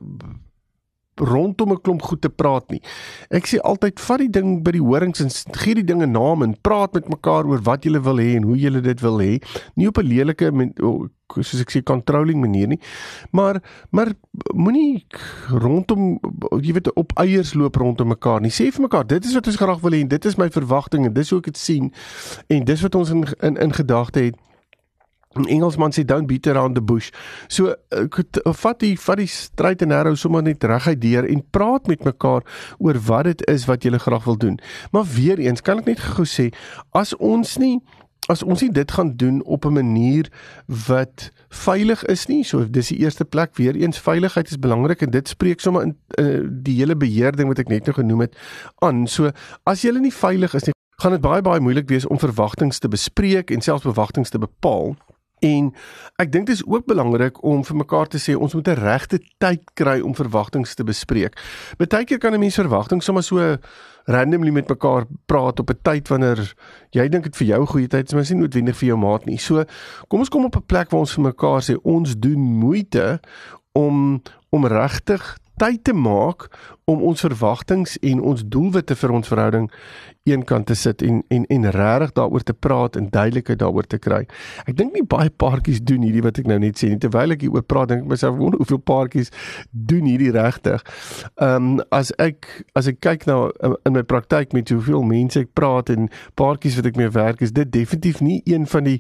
rondom 1.17 1.73
'n 1.73 1.81
klomp 1.81 2.03
goed 2.03 2.21
te 2.21 2.29
praat 2.29 2.71
nie. 2.71 2.83
Ek 3.31 3.47
sê 3.47 3.59
altyd 3.59 4.01
vat 4.01 4.19
die 4.19 4.31
ding 4.31 4.63
by 4.63 4.71
die 4.71 4.83
horings 4.83 5.21
en 5.21 5.31
gee 5.53 5.75
die 5.75 5.85
dinge 5.85 6.07
naam 6.07 6.43
en 6.43 6.57
praat 6.61 6.95
met 6.95 7.09
mekaar 7.09 7.47
oor 7.47 7.63
wat 7.63 7.85
jy 7.85 8.01
wil 8.01 8.19
hê 8.19 8.37
en 8.37 8.43
hoe 8.43 8.57
jy 8.57 8.81
dit 8.81 9.01
wil 9.01 9.19
hê. 9.19 9.43
Nie 9.75 9.89
op 9.89 9.99
'n 9.99 10.07
lelike 10.07 10.53
soos 11.35 11.61
ek 11.61 11.71
sê 11.71 11.83
controlling 11.83 12.41
manier 12.41 12.69
nie. 12.69 12.81
Maar 13.33 13.63
maar 13.91 14.13
moenie 14.55 15.07
rondom 15.51 16.19
jy 16.63 16.73
weet 16.73 16.93
op 16.95 17.13
eiers 17.19 17.55
loop 17.55 17.77
rondom 17.77 18.09
mekaar 18.09 18.41
nie. 18.41 18.51
Sê 18.51 18.71
vir 18.71 18.83
mekaar 18.83 19.07
dit 19.07 19.25
is 19.25 19.35
wat 19.35 19.47
ons 19.47 19.57
graag 19.57 19.81
wil 19.81 19.93
hê 19.93 20.01
en 20.01 20.09
dit 20.09 20.25
is 20.25 20.37
my 20.37 20.49
verwagting 20.49 21.07
en 21.07 21.13
dis 21.13 21.31
hoe 21.31 21.39
ek 21.39 21.53
dit 21.53 21.59
sien 21.59 21.93
en 22.49 22.65
dis 22.65 22.83
wat 22.83 22.95
ons 22.95 23.11
in 23.11 23.25
in, 23.41 23.57
in 23.57 23.73
gedagte 23.73 24.21
het. 24.21 24.46
'n 25.39 25.49
Engelsman 25.49 25.93
sê 25.93 26.05
don't 26.05 26.27
beat 26.27 26.47
around 26.47 26.75
the 26.75 26.83
bush. 26.83 27.11
So 27.49 27.75
ek 27.91 28.19
uh, 28.19 28.53
vat 28.53 28.81
die 28.81 28.97
vat 28.97 29.19
die 29.19 29.27
stryd 29.27 29.83
en 29.83 29.93
arrow 29.93 30.15
sommer 30.15 30.43
net 30.43 30.65
reguit 30.65 31.01
deur 31.01 31.25
en 31.25 31.45
praat 31.51 31.87
met 31.87 32.05
mekaar 32.05 32.43
oor 32.79 32.99
wat 33.07 33.25
dit 33.25 33.47
is 33.49 33.67
wat 33.67 33.85
jy 33.85 33.99
graag 33.99 34.25
wil 34.25 34.37
doen. 34.37 34.59
Maar 34.93 35.05
weer 35.05 35.39
eens 35.39 35.61
kan 35.61 35.79
ek 35.79 35.87
net 35.87 36.01
gou 36.01 36.25
sê 36.25 36.53
as 36.93 37.17
ons 37.17 37.57
nie 37.59 37.81
as 38.29 38.43
ons 38.43 38.61
nie 38.63 38.71
dit 38.75 38.93
gaan 38.93 39.13
doen 39.17 39.43
op 39.45 39.65
'n 39.65 39.73
manier 39.73 40.27
wat 40.67 41.31
veilig 41.49 42.05
is 42.05 42.27
nie, 42.27 42.45
so 42.45 42.65
dis 42.71 42.89
die 42.89 42.99
eerste 42.99 43.25
plek 43.25 43.57
weer 43.57 43.77
eens 43.77 43.99
veiligheid 43.99 44.51
is 44.51 44.59
belangrik 44.59 45.03
en 45.03 45.11
dit 45.11 45.29
spreek 45.29 45.61
sommer 45.61 45.83
in 45.83 45.97
uh, 46.19 46.43
die 46.51 46.75
hele 46.75 46.97
beheerding 46.97 47.49
wat 47.49 47.59
ek 47.59 47.69
net 47.69 47.87
nou 47.87 47.95
genoem 47.95 48.21
het 48.21 48.37
aan. 48.79 49.07
So 49.07 49.31
as 49.65 49.83
jy 49.83 49.93
nie 49.99 50.13
veilig 50.13 50.55
is 50.55 50.65
nie, 50.65 50.75
gaan 51.03 51.13
dit 51.13 51.21
baie 51.21 51.43
baie 51.43 51.61
moeilik 51.61 51.89
wees 51.89 52.07
om 52.07 52.19
verwagtinge 52.19 52.79
te 52.79 52.89
bespreek 52.89 53.51
en 53.51 53.61
selfs 53.61 53.83
verwagtinge 53.83 54.29
te 54.29 54.39
bepaal. 54.39 54.97
En 55.47 55.73
ek 56.23 56.33
dink 56.33 56.49
dit 56.49 56.57
is 56.57 56.65
ook 56.67 56.87
belangrik 56.89 57.43
om 57.45 57.65
vir 57.67 57.79
mekaar 57.83 58.11
te 58.11 58.21
sê 58.23 58.35
ons 58.35 58.55
moet 58.55 58.69
'n 58.69 58.81
regte 58.81 59.19
tyd 59.39 59.63
kry 59.75 60.01
om 60.01 60.15
verwagtinge 60.15 60.75
te 60.75 60.85
bespreek. 60.85 61.37
Partykeer 61.79 62.19
kan 62.19 62.35
'n 62.35 62.41
mens 62.41 62.59
verwagtinge 62.59 63.03
sommer 63.03 63.23
so 63.23 63.57
randomly 64.07 64.51
met 64.51 64.69
mekaar 64.69 65.05
praat 65.27 65.61
op 65.61 65.71
'n 65.71 65.79
tyd 65.83 66.09
wanneer 66.09 66.55
jy 66.91 67.09
dink 67.09 67.25
dit 67.25 67.37
vir 67.37 67.47
jou 67.47 67.67
goeie 67.67 67.89
tyd 67.89 68.07
is, 68.07 68.13
maar 68.13 68.23
is 68.23 68.31
nie 68.31 68.41
noodwendig 68.41 68.77
vir 68.77 68.89
jou 68.89 68.99
maat 68.99 69.27
nie. 69.27 69.39
So 69.39 69.65
kom 70.09 70.21
ons 70.21 70.29
kom 70.29 70.45
op 70.45 70.57
'n 70.57 70.67
plek 70.67 70.91
waar 70.91 71.01
ons 71.01 71.15
vir 71.15 71.25
mekaar 71.25 71.63
sê 71.63 71.77
ons 71.83 72.15
doen 72.19 72.41
moeite 72.41 73.21
om 73.73 74.23
om 74.51 74.67
regtig 74.67 75.39
tyd 75.57 75.85
te 75.85 75.93
maak 75.93 76.49
om 76.85 77.03
ons 77.03 77.21
verwagtinge 77.21 77.99
en 78.03 78.21
ons 78.21 78.45
doelwitte 78.47 78.97
vir 78.97 79.11
ons 79.11 79.29
verhouding 79.29 79.71
eenkant 80.27 80.67
te 80.67 80.75
sit 80.75 81.03
en 81.07 81.23
en 81.33 81.47
en 81.47 81.71
regtig 81.71 82.13
daaroor 82.19 82.43
te 82.43 82.55
praat 82.55 82.97
en 82.97 83.09
duidelikheid 83.11 83.59
daaroor 83.59 83.87
te 83.87 83.99
kry. 83.99 84.23
Ek 84.67 84.77
dink 84.77 84.95
nie 84.95 85.05
baie 85.07 85.31
paartjies 85.31 85.83
doen 85.87 86.03
hierdie 86.07 86.25
wat 86.25 86.41
ek 86.43 86.51
nou 86.51 86.59
net 86.63 86.79
sê 86.81 86.91
nie. 86.91 87.01
Terwyl 87.03 87.37
ek 87.37 87.45
hieroor 87.47 87.65
praat, 87.67 87.93
dink 87.93 88.05
ek 88.05 88.11
myself 88.15 88.39
wonder 88.41 88.63
hoeveel 88.63 88.83
paartjies 88.91 89.33
doen 89.71 90.09
hierdie 90.09 90.33
regtig. 90.35 90.85
Ehm 91.37 91.55
um, 91.57 91.83
as 91.95 92.13
ek 92.23 92.49
as 92.79 92.89
ek 92.91 93.01
kyk 93.05 93.27
na 93.29 93.37
nou 93.37 93.77
in 93.87 93.95
my 93.97 94.03
praktyk 94.03 94.55
met 94.57 94.71
hoeveel 94.73 95.05
mense 95.07 95.41
ek 95.41 95.53
praat 95.59 95.91
en 95.95 96.09
paartjies 96.41 96.79
wat 96.81 96.91
ek 96.91 96.99
mee 97.01 97.13
werk, 97.13 97.43
is 97.45 97.55
dit 97.57 97.71
definitief 97.73 98.21
nie 98.25 98.41
een 98.45 98.67
van 98.71 98.87
die 98.89 98.99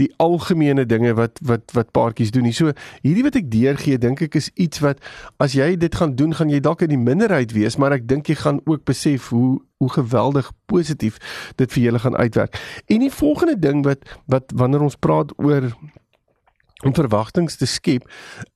die 0.00 0.10
algemene 0.22 0.86
dinge 0.88 1.14
wat 1.18 1.38
wat 1.42 1.74
wat 1.76 1.92
paartjies 1.96 2.32
doen 2.34 2.48
nie. 2.48 2.54
So 2.56 2.72
hierdie 3.02 3.26
wat 3.26 3.38
ek 3.40 3.50
deurgee, 3.52 4.00
dink 4.00 4.24
ek 4.24 4.38
is 4.40 4.50
iets 4.54 4.82
wat 4.84 5.02
as 5.42 5.56
jy 5.58 5.74
dit 5.80 5.94
gaan 5.94 6.16
doen, 6.18 6.34
gaan 6.34 6.52
jy 6.52 6.60
dalk 6.64 6.84
in 6.86 6.94
die 6.94 7.00
minderheid 7.00 7.54
wees, 7.56 7.78
maar 7.78 7.96
ek 7.96 8.08
dink 8.10 8.30
jy 8.30 8.38
gaan 8.40 8.60
ook 8.64 8.84
besef 8.88 9.30
hoe 9.34 9.60
hoe 9.76 9.92
geweldig 9.92 10.50
positief 10.66 11.16
dit 11.56 11.72
vir 11.72 11.82
julle 11.82 11.98
gaan 11.98 12.16
uitwerk. 12.16 12.82
En 12.86 12.98
die 12.98 13.12
volgende 13.12 13.58
ding 13.58 13.84
wat 13.84 13.98
wat 14.26 14.52
wanneer 14.54 14.80
ons 14.80 14.96
praat 14.96 15.32
oor 15.36 15.70
om 16.84 16.94
verwagtinge 16.94 17.56
te 17.56 17.66
skep 17.66 18.08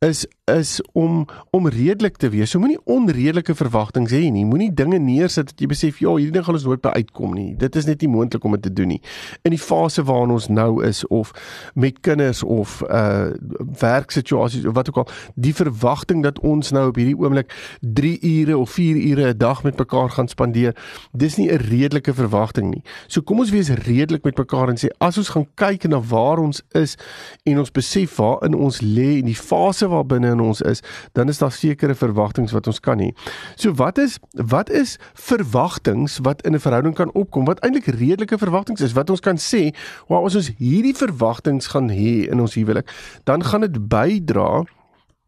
is 0.04 0.26
is 0.48 0.78
om 0.92 1.26
om 1.50 1.68
redelik 1.68 2.16
te 2.16 2.28
wees. 2.28 2.50
So 2.50 2.58
moenie 2.58 2.78
onredelike 2.84 3.54
verwagtinge 3.54 4.12
hê 4.12 4.30
nie. 4.32 4.44
Moenie 4.48 4.70
dinge 4.74 4.98
neersit 4.98 5.52
dat 5.52 5.60
jy 5.60 5.68
besef 5.70 6.00
ja, 6.02 6.14
hierdie 6.16 6.34
ding 6.34 6.44
gaan 6.46 6.56
ons 6.58 6.66
nooit 6.66 6.82
by 6.84 6.92
uitkom 6.96 7.34
nie. 7.36 7.52
Dit 7.58 7.76
is 7.76 7.88
net 7.88 8.02
nie 8.04 8.10
moontlik 8.12 8.44
om 8.44 8.56
dit 8.56 8.62
te 8.68 8.72
doen 8.72 8.92
nie. 8.94 9.00
In 9.46 9.54
die 9.54 9.60
fase 9.62 10.04
waarin 10.08 10.34
ons 10.34 10.48
nou 10.48 10.84
is 10.86 11.04
of 11.06 11.32
met 11.74 12.00
kinders 12.06 12.42
of 12.42 12.80
uh 12.88 13.30
werksituasies 13.78 14.66
of 14.66 14.74
wat 14.74 14.88
ook 14.90 15.02
al, 15.02 15.08
die 15.34 15.54
verwagting 15.54 16.22
dat 16.24 16.38
ons 16.46 16.70
nou 16.74 16.88
op 16.90 16.98
hierdie 16.98 17.16
oomblik 17.18 17.52
3 17.80 18.14
ure 18.22 18.58
of 18.58 18.70
4 18.76 18.96
ure 19.10 19.28
'n 19.32 19.38
dag 19.38 19.62
met 19.62 19.78
mekaar 19.78 20.10
gaan 20.10 20.28
spandeer, 20.28 20.76
dis 21.12 21.36
nie 21.36 21.50
'n 21.50 21.56
redelike 21.56 22.14
verwagting 22.14 22.70
nie. 22.70 22.82
So 23.06 23.20
kom 23.20 23.38
ons 23.38 23.50
wees 23.50 23.68
redelik 23.68 24.24
met 24.24 24.38
mekaar 24.38 24.68
en 24.68 24.76
sê 24.76 24.88
as 24.98 25.18
ons 25.18 25.28
gaan 25.28 25.46
kyk 25.54 25.88
na 25.88 26.00
waar 26.00 26.38
ons 26.38 26.62
is 26.72 26.96
en 27.44 27.58
ons 27.58 27.70
besef 27.70 28.16
waar 28.16 28.44
in 28.44 28.54
ons 28.54 28.80
lê 28.80 29.18
en 29.18 29.24
die 29.24 29.34
fase 29.34 29.88
waarbinne 29.88 30.34
in 30.38 30.44
ons 30.46 30.62
is, 30.62 30.82
dan 31.18 31.28
is 31.28 31.42
daar 31.42 31.52
sekere 31.52 31.94
verwagtinge 31.98 32.54
wat 32.54 32.70
ons 32.70 32.80
kan 32.80 33.02
hê. 33.02 33.10
So 33.56 33.74
wat 33.78 33.98
is 33.98 34.18
wat 34.32 34.70
is 34.70 34.96
verwagtinge 35.14 36.22
wat 36.22 36.42
in 36.46 36.54
'n 36.54 36.62
verhouding 36.62 36.94
kan 36.94 37.12
opkom? 37.12 37.44
Wat 37.44 37.60
eintlik 37.60 37.86
redelike 37.86 38.38
verwagtinge 38.38 38.84
is 38.84 38.92
wat 38.92 39.10
ons 39.10 39.20
kan 39.20 39.36
sê, 39.36 39.74
waar 40.08 40.24
as 40.24 40.36
ons 40.36 40.52
hierdie 40.58 40.94
verwagtinge 40.94 41.68
gaan 41.68 41.90
hê 41.90 42.30
in 42.30 42.40
ons 42.40 42.54
huwelik, 42.54 42.86
dan 43.24 43.44
gaan 43.44 43.60
dit 43.60 43.88
bydra 43.88 44.64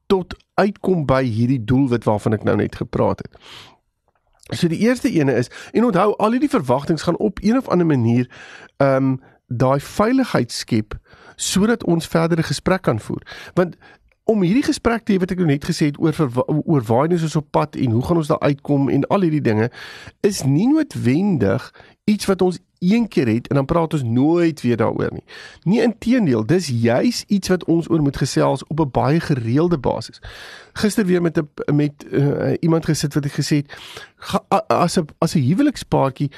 tot 0.06 0.34
uitkom 0.54 1.06
by 1.06 1.24
hierdie 1.24 1.64
doelwit 1.64 2.04
waarvan 2.04 2.32
ek 2.32 2.44
nou 2.44 2.56
net 2.56 2.76
gepraat 2.76 3.22
het. 3.22 3.36
So 4.50 4.68
die 4.68 4.82
eerste 4.82 5.10
ene 5.10 5.32
is 5.38 5.50
en 5.72 5.84
onthou 5.84 6.14
al 6.18 6.34
hierdie 6.34 6.50
verwagtinge 6.50 6.98
gaan 6.98 7.16
op 7.16 7.38
een 7.42 7.56
of 7.56 7.68
ander 7.68 7.86
manier 7.86 8.30
ehm 8.76 8.96
um, 8.96 9.20
daai 9.50 9.80
veiligheid 9.82 10.52
skep 10.52 10.94
sodat 11.40 11.84
ons 11.84 12.06
verdere 12.06 12.42
gesprek 12.46 12.84
kan 12.86 13.00
voer. 13.00 13.22
Want 13.54 13.74
om 14.30 14.42
hierdie 14.46 14.66
gesprek 14.66 15.02
te 15.04 15.14
hê 15.14 15.20
wat 15.22 15.32
ek 15.34 15.42
nou 15.42 15.50
net 15.50 15.66
gesê 15.66 15.90
het 15.90 15.98
oor 15.98 16.14
oor 16.62 16.84
waar 16.86 17.12
is 17.12 17.26
ons 17.26 17.38
op 17.40 17.48
pad 17.50 17.74
en 17.76 17.96
hoe 17.96 18.04
gaan 18.06 18.20
ons 18.22 18.30
daar 18.30 18.44
uitkom 18.46 18.90
en 18.94 19.06
al 19.10 19.26
hierdie 19.26 19.42
dinge 19.42 19.70
is 20.26 20.44
nie 20.46 20.68
noodwendig 20.70 21.70
iets 22.10 22.28
wat 22.30 22.42
ons 22.42 22.60
een 22.80 23.08
keer 23.08 23.28
het 23.28 23.48
en 23.50 23.58
dan 23.60 23.66
praat 23.68 23.92
ons 23.92 24.02
nooit 24.02 24.60
weer 24.60 24.76
daaroor 24.80 25.10
nie. 25.12 25.24
Nie 25.62 25.82
inteendeel, 25.82 26.46
dis 26.46 26.70
juis 26.72 27.24
iets 27.28 27.52
wat 27.52 27.64
ons 27.68 27.90
oor 27.90 28.00
moet 28.00 28.16
gesels 28.16 28.64
op 28.66 28.80
'n 28.80 28.90
baie 28.90 29.20
gereelde 29.20 29.78
basis. 29.78 30.22
Gister 30.72 31.06
weer 31.06 31.22
met 31.22 31.36
'n 31.36 31.74
met 31.74 32.06
uh, 32.10 32.54
iemand 32.60 32.84
gesit 32.84 33.14
wat 33.14 33.24
ek 33.24 33.36
gesê 33.36 33.56
het 33.60 33.76
as 34.66 34.96
'n 34.98 35.06
as 35.18 35.34
'n 35.34 35.44
huwelikspaartjie 35.44 36.30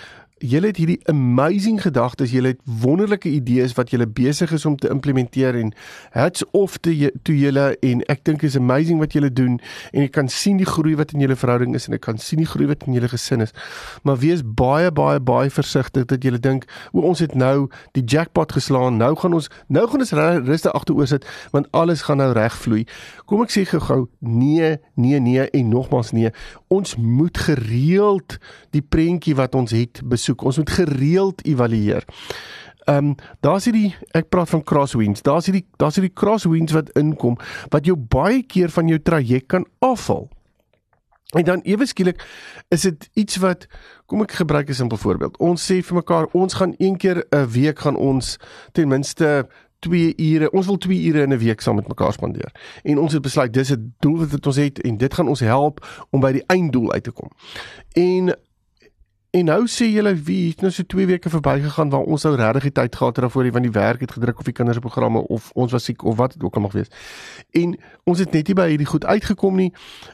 julle 0.42 0.72
het 0.72 0.78
hierdie 0.80 0.98
amazing 1.10 1.78
gedagtes, 1.82 2.32
julle 2.34 2.52
het 2.52 2.60
wonderlike 2.82 3.30
idees 3.30 3.74
wat 3.78 3.92
julle 3.94 4.06
besig 4.06 4.50
is 4.52 4.64
om 4.66 4.76
te 4.76 4.90
implementeer 4.90 5.54
en 5.58 5.70
hats 6.16 6.42
off 6.50 6.78
te 6.82 7.12
toe 7.22 7.36
julle 7.38 7.66
en 7.86 8.02
ek 8.12 8.24
dink 8.26 8.42
is 8.46 8.56
amazing 8.58 8.98
wat 9.02 9.14
julle 9.14 9.30
doen 9.30 9.58
en 9.92 10.06
ek 10.06 10.14
kan 10.16 10.30
sien 10.32 10.58
die 10.58 10.68
groei 10.68 10.96
wat 10.98 11.14
in 11.14 11.22
julle 11.22 11.38
verhouding 11.38 11.76
is 11.78 11.86
en 11.88 11.96
ek 11.96 12.04
kan 12.08 12.18
sien 12.18 12.42
die 12.42 12.48
groei 12.48 12.66
wat 12.70 12.86
in 12.88 12.96
julle 12.98 13.10
gesin 13.12 13.44
is. 13.46 13.54
Maar 14.02 14.18
wees 14.22 14.42
baie 14.42 14.90
baie 14.90 15.22
baie 15.22 15.52
versigtig 15.52 16.08
dat 16.10 16.26
julle 16.26 16.42
dink 16.42 16.66
o 16.92 17.06
ons 17.06 17.22
het 17.22 17.36
nou 17.38 17.68
die 17.96 18.04
jackpot 18.04 18.52
geslaan. 18.58 18.98
Nou 18.98 19.14
gaan 19.18 19.38
ons 19.38 19.48
nou 19.68 19.86
gaan 19.86 20.02
ons 20.02 20.14
rustig 20.48 20.74
agteroor 20.74 21.10
sit 21.10 21.28
want 21.54 21.70
alles 21.70 22.06
gaan 22.08 22.18
nou 22.22 22.32
reg 22.34 22.56
vloei. 22.64 22.82
Kom 23.30 23.44
ek 23.46 23.54
sê 23.54 23.64
gou-gou 23.68 24.08
nee, 24.18 24.76
nee, 24.98 25.22
nee 25.22 25.46
en 25.46 25.70
nogmaals 25.70 26.12
nee. 26.16 26.34
Ons 26.72 26.96
moet 26.96 27.38
gereeld 27.38 28.38
die 28.74 28.82
prentjie 28.82 29.36
wat 29.38 29.54
ons 29.54 29.74
het 29.76 30.00
besoek 30.08 30.31
soek. 30.32 30.44
Ons 30.48 30.60
moet 30.62 30.74
gereeld 30.80 31.44
evalueer. 31.46 32.04
Ehm 32.84 33.12
um, 33.12 33.14
daar's 33.40 33.68
hierdie 33.68 33.94
ek 34.10 34.28
praat 34.28 34.50
van 34.50 34.62
crosswinds. 34.66 35.22
Daar's 35.22 35.46
hierdie 35.46 35.66
daar's 35.78 35.98
hierdie 36.00 36.14
crosswinds 36.14 36.74
wat 36.74 36.90
inkom 36.98 37.38
wat 37.70 37.86
jou 37.86 37.96
baie 37.96 38.42
keer 38.42 38.70
van 38.74 38.88
jou 38.90 38.98
traject 38.98 39.46
kan 39.46 39.66
afval. 39.78 40.28
En 41.32 41.44
dan 41.44 41.62
ewe 41.64 41.86
skielik 41.86 42.20
is 42.68 42.82
dit 42.84 43.08
iets 43.14 43.38
wat 43.40 43.66
kom 44.06 44.22
ek 44.22 44.34
gebruik 44.42 44.68
'n 44.68 44.74
simpel 44.74 44.98
voorbeeld. 44.98 45.38
Ons 45.38 45.62
sê 45.62 45.80
vir 45.80 45.94
mekaar 45.94 46.26
ons 46.32 46.54
gaan 46.54 46.74
een 46.78 46.96
keer 46.96 47.24
'n 47.30 47.46
week 47.46 47.78
gaan 47.78 47.96
ons 47.96 48.36
ten 48.72 48.88
minste 48.88 49.48
2 49.78 50.14
ure. 50.16 50.50
Ons 50.50 50.66
wil 50.66 50.78
2 50.78 51.02
ure 51.06 51.22
in 51.22 51.32
'n 51.32 51.38
week 51.38 51.60
saam 51.60 51.74
met 51.74 51.88
mekaar 51.88 52.12
spandeer. 52.12 52.52
En 52.82 52.98
ons 52.98 53.12
het 53.12 53.22
besluit 53.22 53.52
dis 53.52 53.70
'n 53.70 53.94
doel 53.98 54.26
wat 54.26 54.46
ons 54.46 54.56
het 54.56 54.80
en 54.80 54.96
dit 54.96 55.14
gaan 55.14 55.28
ons 55.28 55.40
help 55.40 56.06
om 56.10 56.20
by 56.20 56.32
die 56.32 56.44
einddoel 56.46 56.92
uit 56.92 57.02
te 57.02 57.10
kom. 57.10 57.30
En 57.92 58.36
En 59.32 59.46
nou 59.48 59.62
sê 59.64 59.86
julle 59.88 60.10
wie 60.26 60.50
het 60.50 60.60
nou 60.60 60.68
so 60.68 60.84
2 60.84 61.06
weke 61.08 61.30
verbygegaan 61.32 61.88
waar 61.88 62.02
ons 62.04 62.26
nou 62.26 62.34
regtig 62.36 62.66
die 62.66 62.72
tyd 62.76 62.96
gehad 62.96 63.16
het 63.16 63.24
daarvoor 63.24 63.46
van 63.52 63.64
die 63.64 63.70
werk 63.72 64.02
het 64.04 64.12
gedruk 64.12 64.38
of 64.38 64.44
die 64.44 64.52
kinders 64.52 64.76
se 64.76 64.84
programme 64.84 65.22
of 65.32 65.46
ons 65.56 65.72
was 65.72 65.88
siek 65.88 66.04
of 66.04 66.18
wat 66.18 66.34
dit 66.34 66.42
ook 66.44 66.54
al 66.54 66.60
mag 66.60 66.72
wees. 66.72 66.90
En 67.50 67.72
ons 68.04 68.18
het 68.18 68.36
net 68.36 68.46
nie 68.46 68.56
by 68.58 68.68
hierdie 68.74 68.90
goed 68.90 69.06
uitgekom 69.08 69.56
nie. 69.56 69.70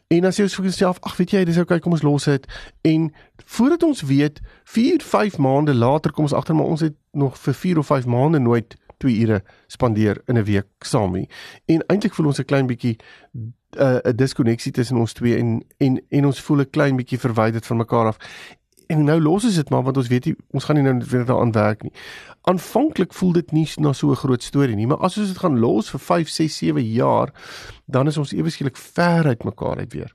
En 0.06 0.22
dan 0.22 0.36
sê 0.36 0.46
ons 0.46 0.54
vir 0.54 0.70
onsself, 0.70 1.02
ag 1.02 1.18
weet 1.18 1.34
jy, 1.34 1.42
dis 1.50 1.58
okay, 1.58 1.80
kom 1.82 1.98
ons 1.98 2.06
los 2.06 2.30
dit. 2.30 2.46
En 2.86 3.10
voordat 3.58 3.88
ons 3.90 4.06
weet, 4.06 4.38
4, 4.70 5.02
5 5.02 5.42
maande 5.42 5.74
later 5.74 6.14
kom 6.14 6.30
ons 6.30 6.38
agter 6.38 6.54
maar 6.54 6.70
ons 6.70 6.86
het 6.86 6.94
nog 7.10 7.34
vir 7.42 7.58
4 7.66 7.82
of 7.82 7.90
5 7.90 8.06
maande 8.06 8.38
nooit 8.38 8.78
2 9.02 9.18
ure 9.26 9.42
spandeer 9.66 10.22
in 10.26 10.38
'n 10.38 10.44
week 10.44 10.70
saam 10.78 11.12
nie. 11.12 11.28
En 11.66 11.82
eintlik 11.86 12.14
voel 12.14 12.26
ons 12.26 12.38
'n 12.38 12.44
klein 12.44 12.66
bietjie 12.66 12.96
uh, 13.76 13.98
'n 14.02 14.16
diskonneksie 14.16 14.72
tussen 14.72 14.96
ons 14.96 15.12
twee 15.12 15.36
en 15.36 15.64
en 15.76 16.00
en 16.08 16.26
ons 16.26 16.40
voel 16.40 16.60
'n 16.60 16.70
klein 16.70 16.96
bietjie 16.96 17.18
verwyderd 17.18 17.66
van 17.66 17.76
mekaar 17.76 18.06
af 18.06 18.16
en 18.88 19.04
nou 19.04 19.18
los 19.20 19.44
is 19.44 19.58
dit 19.60 19.70
maar 19.70 19.82
want 19.86 19.96
ons 20.00 20.08
weet 20.08 20.30
nie 20.30 20.36
ons 20.56 20.64
gaan 20.64 20.78
nie 20.78 20.84
nou 20.86 20.96
weer 21.10 21.26
daaraan 21.28 21.52
werk 21.52 21.82
nie. 21.86 21.92
Aanvanklik 22.48 23.12
voel 23.12 23.32
dit 23.36 23.52
nie 23.52 23.66
na 23.76 23.92
so 23.92 24.10
'n 24.10 24.22
groot 24.22 24.42
storie 24.42 24.76
nie, 24.76 24.86
maar 24.86 25.04
as 25.04 25.18
ons 25.18 25.28
dit 25.28 25.38
gaan 25.38 25.58
los 25.58 25.90
vir 25.90 26.00
5, 26.00 26.28
6, 26.28 26.56
7 26.56 26.84
jaar, 26.84 27.32
dan 27.86 28.06
is 28.06 28.18
ons 28.18 28.32
ewe 28.32 28.50
skielik 28.50 28.76
ver 28.76 29.26
uit 29.26 29.44
mekaar 29.44 29.78
uit 29.78 29.92
weer. 29.92 30.12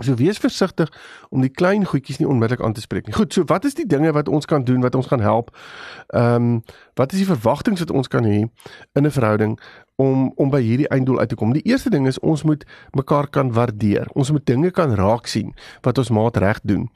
So 0.00 0.14
wees 0.14 0.38
versigtig 0.38 0.88
om 1.28 1.40
die 1.40 1.52
klein 1.52 1.84
goedjies 1.84 2.18
nie 2.18 2.28
onmiddellik 2.28 2.64
aan 2.64 2.72
te 2.72 2.80
spreek 2.80 3.06
nie. 3.06 3.14
Goed, 3.14 3.32
so 3.32 3.44
wat 3.44 3.64
is 3.64 3.74
die 3.76 3.86
dinge 3.86 4.12
wat 4.12 4.28
ons 4.28 4.48
kan 4.48 4.64
doen 4.64 4.80
wat 4.80 4.94
ons 4.94 5.06
gaan 5.06 5.20
help? 5.20 5.56
Ehm 6.08 6.34
um, 6.34 6.62
wat 7.00 7.12
is 7.16 7.22
die 7.24 7.30
verwagtinge 7.32 7.80
wat 7.80 7.96
ons 7.96 8.12
kan 8.12 8.28
hê 8.28 8.44
in 8.92 9.06
'n 9.06 9.10
verhouding 9.10 9.56
om 10.00 10.32
om 10.40 10.50
by 10.52 10.60
hierdie 10.64 10.88
einddoel 10.88 11.20
uit 11.20 11.32
te 11.32 11.36
kom. 11.38 11.52
Die 11.52 11.64
eerste 11.68 11.90
ding 11.92 12.06
is 12.08 12.18
ons 12.24 12.42
moet 12.48 12.64
mekaar 12.96 13.28
kan 13.28 13.52
waardeer. 13.52 14.08
Ons 14.16 14.30
moet 14.32 14.44
dinge 14.48 14.70
kan 14.74 14.94
raak 14.96 15.28
sien 15.30 15.52
wat 15.84 15.98
ons 16.00 16.12
maat 16.16 16.38
reg 16.40 16.60
doen. 16.64 16.86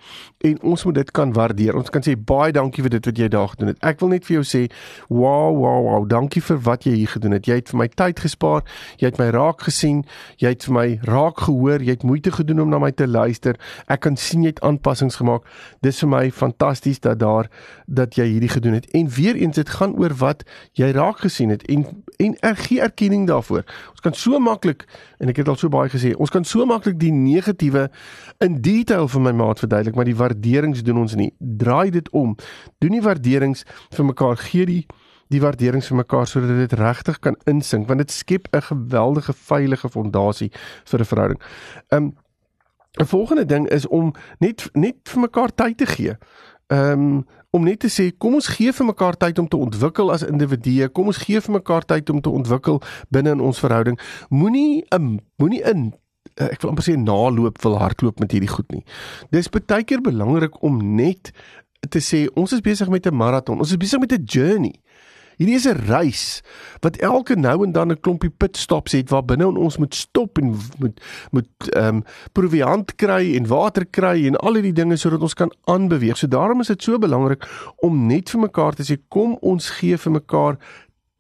En 0.49 0.61
ons 0.73 0.85
moet 0.89 0.97
dit 1.01 1.11
kan 1.17 1.33
waardeer. 1.37 1.77
Ons 1.77 1.93
kan 1.93 2.05
sê 2.05 2.15
baie 2.17 2.53
dankie 2.57 2.85
vir 2.87 2.95
dit 2.97 3.09
wat 3.11 3.21
jy 3.21 3.29
daar 3.33 3.51
gedoen 3.53 3.73
het. 3.73 3.81
Ek 3.85 4.01
wil 4.01 4.15
net 4.15 4.29
vir 4.29 4.39
jou 4.39 4.45
sê, 4.49 4.63
wow, 5.09 5.53
wow, 5.57 5.81
wow, 5.89 6.09
dankie 6.09 6.43
vir 6.45 6.61
wat 6.69 6.89
jy 6.89 6.95
hier 7.03 7.13
gedoen 7.17 7.37
het. 7.37 7.49
Jy 7.51 7.61
het 7.61 7.73
vir 7.73 7.81
my 7.83 7.89
tyd 7.93 8.25
gespaar. 8.25 8.65
Jy 9.03 9.13
het 9.13 9.21
my 9.21 9.29
raak 9.37 9.67
gesien. 9.69 10.05
Jy 10.41 10.55
het 10.57 10.69
vir 10.69 10.77
my 10.79 10.87
raak 11.11 11.45
gehoor. 11.45 11.85
Jy 11.85 11.99
het 11.99 12.09
moeite 12.09 12.33
gedoen 12.33 12.65
om 12.65 12.73
na 12.73 12.81
my 12.81 12.93
te 12.93 13.09
luister. 13.11 13.61
Ek 13.89 14.05
kan 14.09 14.17
sien 14.17 14.47
jy 14.47 14.55
het 14.55 14.65
aanpassings 14.65 15.21
gemaak. 15.21 15.45
Dis 15.85 16.01
vir 16.05 16.13
my 16.15 16.25
fantasties 16.33 17.03
dat 17.05 17.21
daar 17.21 17.53
dat 17.87 18.17
jy 18.17 18.31
hierdie 18.33 18.53
gedoen 18.53 18.79
het. 18.81 18.89
En 18.97 19.13
weer 19.13 19.37
eens 19.37 19.61
dit 19.61 19.77
gaan 19.77 19.94
oor 19.95 20.15
wat 20.21 20.43
jy 20.79 20.91
raak 20.93 21.23
gesien 21.25 21.55
het 21.55 21.65
en 21.71 21.87
en 22.23 22.37
er 22.47 22.57
gee 22.57 22.81
erkenning 22.81 23.27
daarvoor. 23.27 23.65
Ons 23.91 24.01
kan 24.01 24.15
so 24.15 24.39
maklik 24.39 24.85
en 25.19 25.29
ek 25.33 25.41
het 25.43 25.49
al 25.49 25.57
so 25.59 25.69
baie 25.69 25.91
gesê, 25.91 26.13
ons 26.15 26.31
kan 26.31 26.45
so 26.47 26.67
maklik 26.67 26.99
die 27.01 27.13
negatiewe 27.13 27.89
in 28.45 28.61
detail 28.63 29.09
vir 29.09 29.25
my 29.25 29.33
maat 29.33 29.59
verduidelik, 29.59 29.97
maar 29.99 30.09
die 30.09 30.19
waarderings 30.19 30.85
doen 30.87 31.03
ons 31.03 31.17
nie. 31.19 31.33
Draai 31.39 31.91
dit 31.91 32.11
om. 32.15 32.37
Doen 32.79 32.99
die 32.99 33.03
waarderings 33.03 33.65
vir 33.95 34.07
mekaar, 34.13 34.39
gee 34.39 34.67
die 34.71 34.85
die 35.33 35.41
waarderings 35.41 35.89
vir 35.91 36.03
mekaar 36.03 36.29
sodat 36.29 36.53
dit 36.59 36.77
regtig 36.79 37.19
kan 37.25 37.37
insink 37.51 37.89
want 37.89 38.03
dit 38.05 38.11
skep 38.13 38.49
'n 38.53 38.61
geweldige 38.61 39.33
veilige 39.33 39.89
fondasie 39.89 40.51
vir 40.85 41.01
'n 41.01 41.05
verhouding. 41.05 41.41
Um 41.89 42.15
'n 43.01 43.07
volgende 43.07 43.47
ding 43.47 43.69
is 43.69 43.87
om 43.87 44.13
net 44.39 44.69
net 44.73 44.97
vir 45.05 45.21
mekaar 45.21 45.55
tyd 45.55 45.79
te 45.79 45.87
gee. 45.87 46.17
Um 46.69 47.27
om 47.55 47.63
net 47.63 47.85
te 47.85 47.91
sê 47.93 48.09
kom 48.19 48.35
ons 48.35 48.49
gee 48.51 48.73
vir 48.75 48.87
mekaar 48.89 49.17
tyd 49.21 49.39
om 49.39 49.49
te 49.51 49.59
ontwikkel 49.61 50.11
as 50.11 50.25
individue. 50.27 50.89
Kom 50.91 51.11
ons 51.13 51.21
gee 51.23 51.43
vir 51.45 51.55
mekaar 51.61 51.87
tyd 51.87 52.11
om 52.11 52.23
te 52.25 52.33
ontwikkel 52.33 52.81
binne 53.15 53.37
in 53.37 53.43
ons 53.45 53.61
verhouding. 53.63 53.99
Moenie 54.31 54.83
'n 54.91 55.21
moenie 55.39 55.63
in 55.63 55.93
eh, 56.35 56.51
ek 56.51 56.63
wil 56.63 56.71
amper 56.71 56.85
sê 56.85 56.97
naloop 56.99 57.63
wil 57.63 57.79
hardloop 57.79 58.19
met 58.19 58.33
hierdie 58.33 58.51
goed 58.51 58.71
nie. 58.73 58.85
Dis 59.31 59.49
baie 59.49 59.85
keer 59.85 60.01
belangrik 60.01 60.63
om 60.63 60.97
net 60.97 61.31
te 61.91 62.01
sê 62.01 62.27
ons 62.35 62.53
is 62.53 62.61
besig 62.61 62.89
met 62.89 63.07
'n 63.07 63.15
maraton. 63.15 63.59
Ons 63.59 63.71
is 63.71 63.77
besig 63.77 64.01
met 64.01 64.13
'n 64.13 64.25
journey. 64.25 64.75
Hierdie 65.37 65.57
is 65.57 65.67
'n 65.67 65.87
reis 65.87 66.43
wat 66.81 66.97
elke 66.97 67.35
nou 67.37 67.65
en 67.65 67.73
dan 67.73 67.91
'n 67.91 68.01
klompie 68.01 68.31
pitstops 68.31 68.93
het 68.93 69.11
waar 69.11 69.25
binne 69.25 69.47
ons 69.47 69.77
moet 69.77 69.95
stop 69.95 70.39
en 70.39 70.57
moet 70.79 71.01
moet 71.31 71.49
ehm 71.73 71.97
um, 71.97 72.05
proviant 72.33 72.95
kry 72.95 73.37
en 73.37 73.47
water 73.47 73.87
kry 73.87 74.27
en 74.27 74.37
al 74.37 74.55
hierdie 74.55 74.73
dinge 74.73 74.97
sodat 74.97 75.21
ons 75.21 75.35
kan 75.35 75.53
aanbeweeg. 75.65 76.17
So 76.17 76.27
daarom 76.27 76.61
is 76.61 76.67
dit 76.67 76.83
so 76.83 76.99
belangrik 76.99 77.49
om 77.77 78.07
net 78.07 78.31
vir 78.31 78.41
mekaar 78.41 78.75
te 78.75 78.83
sê 78.83 78.97
kom 79.09 79.37
ons 79.41 79.71
gee 79.71 79.97
vir 79.97 80.13
mekaar 80.13 80.59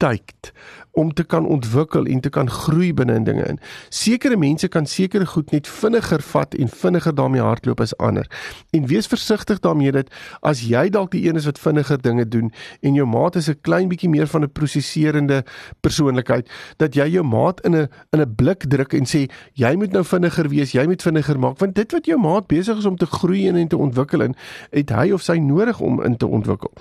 tyd 0.04 0.52
om 0.94 1.10
te 1.12 1.24
kan 1.26 1.46
ontwikkel 1.46 2.06
en 2.06 2.20
te 2.20 2.30
kan 2.30 2.50
groei 2.50 2.92
binne 2.94 3.16
in 3.18 3.24
dinge 3.26 3.44
in. 3.50 3.58
Sekere 3.90 4.36
mense 4.38 4.68
kan 4.70 4.86
sekere 4.86 5.26
goed 5.26 5.50
net 5.50 5.66
vinniger 5.66 6.22
vat 6.22 6.54
en 6.54 6.70
vinniger 6.70 7.14
daarmee 7.14 7.42
hardloop 7.42 7.80
as 7.82 7.96
ander. 7.98 8.28
En 8.70 8.86
wees 8.86 9.10
versigtig 9.10 9.58
daarmee 9.64 9.92
dat 9.96 10.12
as 10.46 10.62
jy 10.68 10.86
dalk 10.94 11.10
die 11.16 11.24
een 11.26 11.40
is 11.40 11.48
wat 11.50 11.58
vinniger 11.58 11.98
dinge 12.02 12.28
doen 12.28 12.52
en 12.80 12.94
jou 12.94 13.06
maat 13.10 13.36
is 13.36 13.48
'n 13.50 13.58
klein 13.62 13.88
bietjie 13.88 14.08
meer 14.08 14.26
van 14.26 14.44
'n 14.44 14.52
prosesserende 14.52 15.44
persoonlikheid, 15.80 16.48
dat 16.76 16.94
jy 16.94 17.08
jou 17.08 17.24
maat 17.24 17.60
in 17.60 17.74
'n 17.74 17.88
in 18.12 18.20
'n 18.20 18.34
blik 18.34 18.64
druk 18.68 18.92
en 18.92 19.04
sê 19.04 19.28
jy 19.54 19.74
moet 19.74 19.92
nou 19.92 20.04
vinniger 20.04 20.48
wees, 20.48 20.72
jy 20.72 20.86
moet 20.86 21.02
vinniger 21.02 21.38
maak 21.38 21.58
want 21.58 21.74
dit 21.74 21.92
wat 21.92 22.06
jou 22.06 22.18
maat 22.18 22.46
besig 22.46 22.78
is 22.78 22.84
om 22.84 22.96
te 22.96 23.06
groei 23.06 23.48
en, 23.48 23.56
en 23.56 23.68
te 23.68 23.76
ontwikkel 23.76 24.20
in, 24.20 24.34
het 24.70 24.90
hy 24.90 25.10
of 25.12 25.22
sy 25.22 25.36
nodig 25.38 25.80
om 25.80 26.02
in 26.02 26.16
te 26.16 26.26
ontwikkel. 26.26 26.72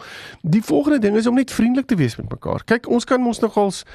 Die 0.42 0.62
volgende 0.62 1.00
ding 1.00 1.16
is 1.16 1.28
om 1.28 1.36
net 1.36 1.52
vriendelik 1.52 1.88
te 1.88 1.96
wees 1.96 2.16
met 2.16 2.30
mekaar. 2.30 2.64
Kyk, 2.66 2.90
ons 2.90 3.04
kan 3.06 3.13
mos 3.20 3.42
nogals 3.42 3.86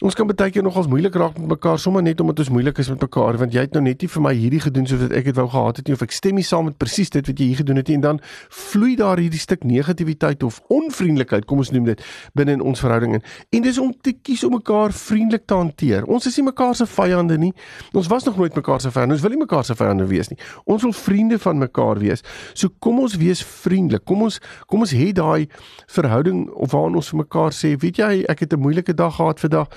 Ons 0.00 0.14
kan 0.16 0.24
baie 0.24 0.48
keer 0.48 0.64
nogals 0.64 0.86
moeilik 0.88 1.12
raak 1.20 1.34
met 1.36 1.50
mekaar 1.58 1.76
sommer 1.76 2.00
net 2.00 2.20
omdat 2.24 2.38
ons 2.40 2.48
moeilik 2.48 2.78
is 2.80 2.88
met 2.88 3.02
mekaar 3.04 3.36
want 3.36 3.52
jy 3.52 3.66
het 3.66 3.74
nou 3.76 3.82
net 3.84 4.00
nie 4.00 4.08
vir 4.08 4.22
my 4.24 4.30
hierdie 4.32 4.60
gedoen 4.64 4.86
soos 4.88 5.02
wat 5.02 5.12
ek 5.18 5.26
dit 5.28 5.36
wou 5.36 5.44
gehad 5.52 5.76
het 5.76 5.90
nie 5.90 5.96
of 5.98 6.04
ek 6.06 6.14
stem 6.16 6.38
nie 6.40 6.44
saam 6.48 6.70
met 6.70 6.78
presies 6.80 7.12
dit 7.12 7.26
wat 7.28 7.42
jy 7.42 7.48
hier 7.50 7.58
gedoen 7.58 7.76
het 7.76 7.90
nie 7.92 7.98
en 7.98 8.06
dan 8.06 8.20
vloei 8.48 8.94
daar 8.96 9.20
hierdie 9.20 9.42
stuk 9.42 9.66
negativiteit 9.68 10.40
of 10.48 10.62
onvriendelikheid 10.72 11.44
kom 11.44 11.60
ons 11.60 11.72
noem 11.74 11.90
dit 11.90 12.00
binne 12.32 12.54
in 12.56 12.64
ons 12.64 12.80
verhouding 12.80 13.18
in 13.18 13.26
en 13.58 13.66
dis 13.66 13.80
om 13.82 13.90
te 13.92 14.14
kies 14.16 14.44
om 14.48 14.54
mekaar 14.56 14.94
vriendelik 14.96 15.44
te 15.44 15.58
hanteer. 15.58 16.08
Ons 16.08 16.30
is 16.32 16.40
nie 16.40 16.46
mekaar 16.48 16.72
se 16.80 16.88
vyande 16.88 17.36
nie. 17.44 17.52
Ons 17.92 18.08
was 18.08 18.24
nog 18.24 18.40
nooit 18.40 18.56
mekaar 18.56 18.80
se 18.80 18.88
vyande. 18.94 19.18
Ons 19.18 19.26
wil 19.26 19.36
nie 19.36 19.42
mekaar 19.42 19.68
se 19.68 19.76
vyande 19.76 20.08
wees 20.08 20.32
nie. 20.32 20.40
Ons 20.64 20.86
wil 20.86 20.96
vriende 20.96 21.36
van 21.44 21.60
mekaar 21.60 22.00
wees. 22.00 22.24
So 22.54 22.72
kom 22.80 23.02
ons 23.04 23.18
wees 23.20 23.44
vriendelik. 23.44 24.06
Kom 24.08 24.24
ons 24.30 24.40
kom 24.64 24.80
ons 24.86 24.96
hê 24.96 25.10
daai 25.12 25.44
verhouding 25.92 26.46
of 26.56 26.72
waar 26.72 26.88
ons 26.88 27.12
vir 27.12 27.20
mekaar 27.20 27.52
sê, 27.52 27.74
weet 27.76 28.00
jy, 28.00 28.12
ek 28.32 28.46
het 28.46 28.56
'n 28.56 28.64
moeilike 28.64 28.96
dag 28.96 29.16
gehad 29.20 29.40
vandag 29.44 29.68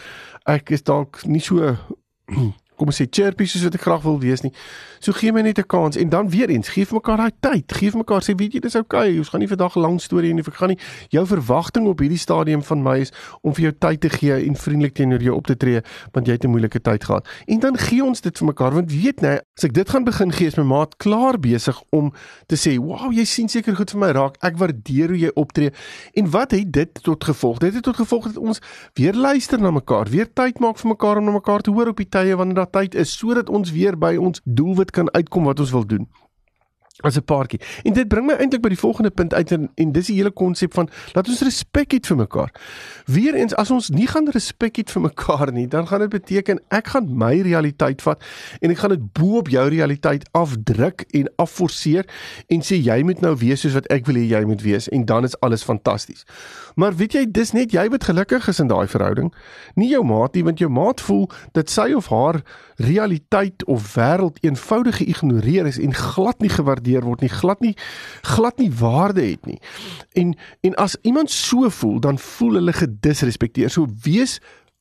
ek 0.45 0.73
is 0.75 0.83
dalk 0.83 1.23
nie 1.25 1.41
so 1.41 1.75
kom 2.77 2.87
ons 2.87 3.01
sê 3.01 3.07
chirpy 3.09 3.45
soos 3.45 3.63
wat 3.63 3.75
ek 3.75 3.81
graag 3.81 4.03
wil 4.03 4.19
wees 4.19 4.43
nie. 4.43 4.51
So 5.03 5.11
gee 5.11 5.33
my 5.35 5.41
net 5.41 5.59
'n 5.59 5.67
kans 5.67 5.97
en 5.97 6.09
dan 6.09 6.29
weer 6.29 6.49
eens, 6.49 6.69
gee 6.69 6.85
vir 6.85 6.95
mekaar 6.95 7.17
daai 7.17 7.31
tyd. 7.39 7.73
Gee 7.73 7.91
vir 7.91 7.99
mekaar 7.99 8.21
sê 8.21 8.35
weet 8.35 8.53
jy 8.53 8.59
dis. 8.59 8.75
Okay, 8.75 9.17
ons 9.17 9.29
gaan 9.29 9.39
nie 9.39 9.47
vandag 9.47 9.75
'n 9.75 9.81
lang 9.81 9.99
storie 10.01 10.31
hê 10.31 10.33
nie. 10.33 10.43
Ek 10.47 10.53
gaan 10.53 10.69
nie 10.69 10.79
jou 11.09 11.25
verwagting 11.25 11.87
op 11.87 11.99
hierdie 11.99 12.17
stadium 12.17 12.63
van 12.63 12.83
my 12.83 12.99
is 12.99 13.11
om 13.41 13.53
vir 13.53 13.63
jou 13.63 13.73
tyd 13.79 14.01
te 14.01 14.09
gee 14.09 14.47
en 14.47 14.55
vriendelik 14.55 14.93
teenoor 14.93 15.21
jou 15.21 15.35
op 15.35 15.45
te 15.45 15.57
tree 15.57 15.81
want 16.13 16.27
jy 16.27 16.33
het 16.33 16.43
'n 16.45 16.49
moeilike 16.49 16.81
tyd 16.81 17.03
gehad. 17.03 17.27
En 17.47 17.59
dan 17.59 17.77
gee 17.77 18.03
ons 18.03 18.21
dit 18.21 18.37
vir 18.37 18.47
mekaar 18.47 18.73
want 18.73 18.91
weet 18.91 19.21
nê, 19.21 19.39
as 19.57 19.63
ek 19.63 19.73
dit 19.73 19.89
gaan 19.89 20.03
begin 20.03 20.31
gee 20.31 20.47
is 20.47 20.55
my 20.57 20.63
maat 20.63 20.97
klaar 20.97 21.39
besig 21.39 21.81
om 21.91 22.13
te 22.47 22.55
sê, 22.55 22.77
"Wow, 22.77 23.11
jy 23.11 23.25
sien 23.25 23.49
seker 23.49 23.75
goed 23.75 23.91
vir 23.91 23.99
my 23.99 24.11
raak. 24.11 24.37
Ek 24.41 24.57
waardeer 24.57 25.07
hoe 25.07 25.19
jy 25.19 25.31
optree." 25.35 25.71
En 26.13 26.29
wat 26.29 26.51
het 26.51 26.71
dit 26.71 27.03
tot 27.03 27.23
gevolg? 27.23 27.59
Dit 27.59 27.73
het 27.73 27.83
tot 27.83 27.95
gevolg 27.95 28.25
dat 28.25 28.37
ons 28.37 28.59
weer 28.93 29.13
luister 29.13 29.59
na 29.59 29.71
mekaar, 29.71 30.09
weer 30.09 30.27
tyd 30.33 30.59
maak 30.59 30.77
vir 30.77 30.89
mekaar 30.89 31.17
om 31.17 31.25
na 31.25 31.31
mekaar 31.31 31.61
te 31.61 31.71
hoor 31.71 31.87
op 31.87 31.97
die 31.97 32.09
tye 32.09 32.35
wanneer 32.35 32.55
tyd 32.73 32.97
is 32.97 33.13
sodat 33.17 33.49
ons 33.49 33.71
weer 33.71 33.97
by 33.97 34.15
ons 34.17 34.41
doelwit 34.43 34.91
kan 34.91 35.11
uitkom 35.13 35.49
wat 35.49 35.61
ons 35.63 35.73
wil 35.75 35.85
doen 35.85 36.07
as 37.01 37.17
'n 37.17 37.23
paartjie. 37.23 37.59
En 37.83 37.93
dit 37.93 38.07
bring 38.07 38.25
my 38.25 38.33
eintlik 38.33 38.61
by 38.61 38.69
die 38.69 38.77
volgende 38.77 39.09
punt 39.09 39.33
uit 39.33 39.51
en, 39.51 39.69
en 39.75 39.91
dis 39.91 40.05
die 40.05 40.15
hele 40.15 40.31
konsep 40.31 40.73
van 40.73 40.89
laat 41.13 41.27
ons 41.27 41.41
respek 41.41 41.93
hê 41.93 41.99
vir 42.01 42.17
mekaar. 42.17 42.51
Weereens 43.05 43.55
as 43.55 43.71
ons 43.71 43.89
nie 43.89 44.07
gaan 44.07 44.29
respek 44.29 44.77
hê 44.77 44.83
vir 44.85 45.01
mekaar 45.01 45.51
nie, 45.51 45.67
dan 45.67 45.87
gaan 45.87 45.99
dit 45.99 46.09
beteken 46.09 46.59
ek 46.69 46.87
gaan 46.87 47.17
my 47.17 47.41
realiteit 47.41 48.01
vat 48.01 48.21
en 48.61 48.69
ek 48.69 48.77
gaan 48.77 48.93
dit 48.93 49.13
bo 49.13 49.37
op 49.37 49.49
jou 49.49 49.67
realiteit 49.69 50.29
afdruk 50.31 51.05
en 51.13 51.29
afforceer 51.35 52.05
en 52.47 52.61
sê 52.61 52.77
jy 52.77 53.01
moet 53.03 53.21
nou 53.21 53.35
wees 53.35 53.61
soos 53.61 53.73
wat 53.73 53.89
ek 53.89 54.05
wil 54.05 54.15
hê 54.15 54.27
jy 54.29 54.43
moet 54.45 54.61
wees 54.61 54.89
en 54.89 55.05
dan 55.05 55.23
is 55.23 55.39
alles 55.41 55.63
fantasties. 55.63 56.25
Maar 56.75 56.93
weet 56.95 57.13
jy, 57.13 57.25
dis 57.25 57.53
net 57.53 57.73
jy 57.73 57.89
wat 57.89 58.03
gelukkig 58.03 58.47
is 58.47 58.59
in 58.59 58.67
daai 58.67 58.87
verhouding, 58.87 59.33
nie 59.75 59.89
jou 59.89 60.03
maat 60.05 60.35
nie, 60.35 60.43
want 60.43 60.59
jou 60.59 60.69
maat 60.69 61.01
voel 61.01 61.29
dat 61.53 61.69
sy 61.69 61.93
of 61.93 62.07
haar 62.13 62.43
realiteit 62.75 63.65
of 63.65 63.95
wêreld 63.95 64.37
eenvoudig 64.41 64.97
geïgnoreer 64.97 65.65
is 65.65 65.79
en 65.79 65.93
glad 65.93 66.39
nie 66.39 66.49
gewaardeer 66.49 67.03
word 67.03 67.21
nie, 67.21 67.29
glad 67.29 67.61
nie 67.61 67.75
glad 68.21 68.57
nie 68.57 68.71
waarde 68.71 69.21
het 69.21 69.45
nie. 69.45 69.59
En 70.11 70.35
en 70.61 70.75
as 70.75 70.97
iemand 71.01 71.31
so 71.31 71.69
voel, 71.69 71.99
dan 71.99 72.19
voel 72.19 72.53
hulle 72.53 72.73
gedisrespekteer. 72.73 73.69
So 73.69 73.87
wees 74.03 74.39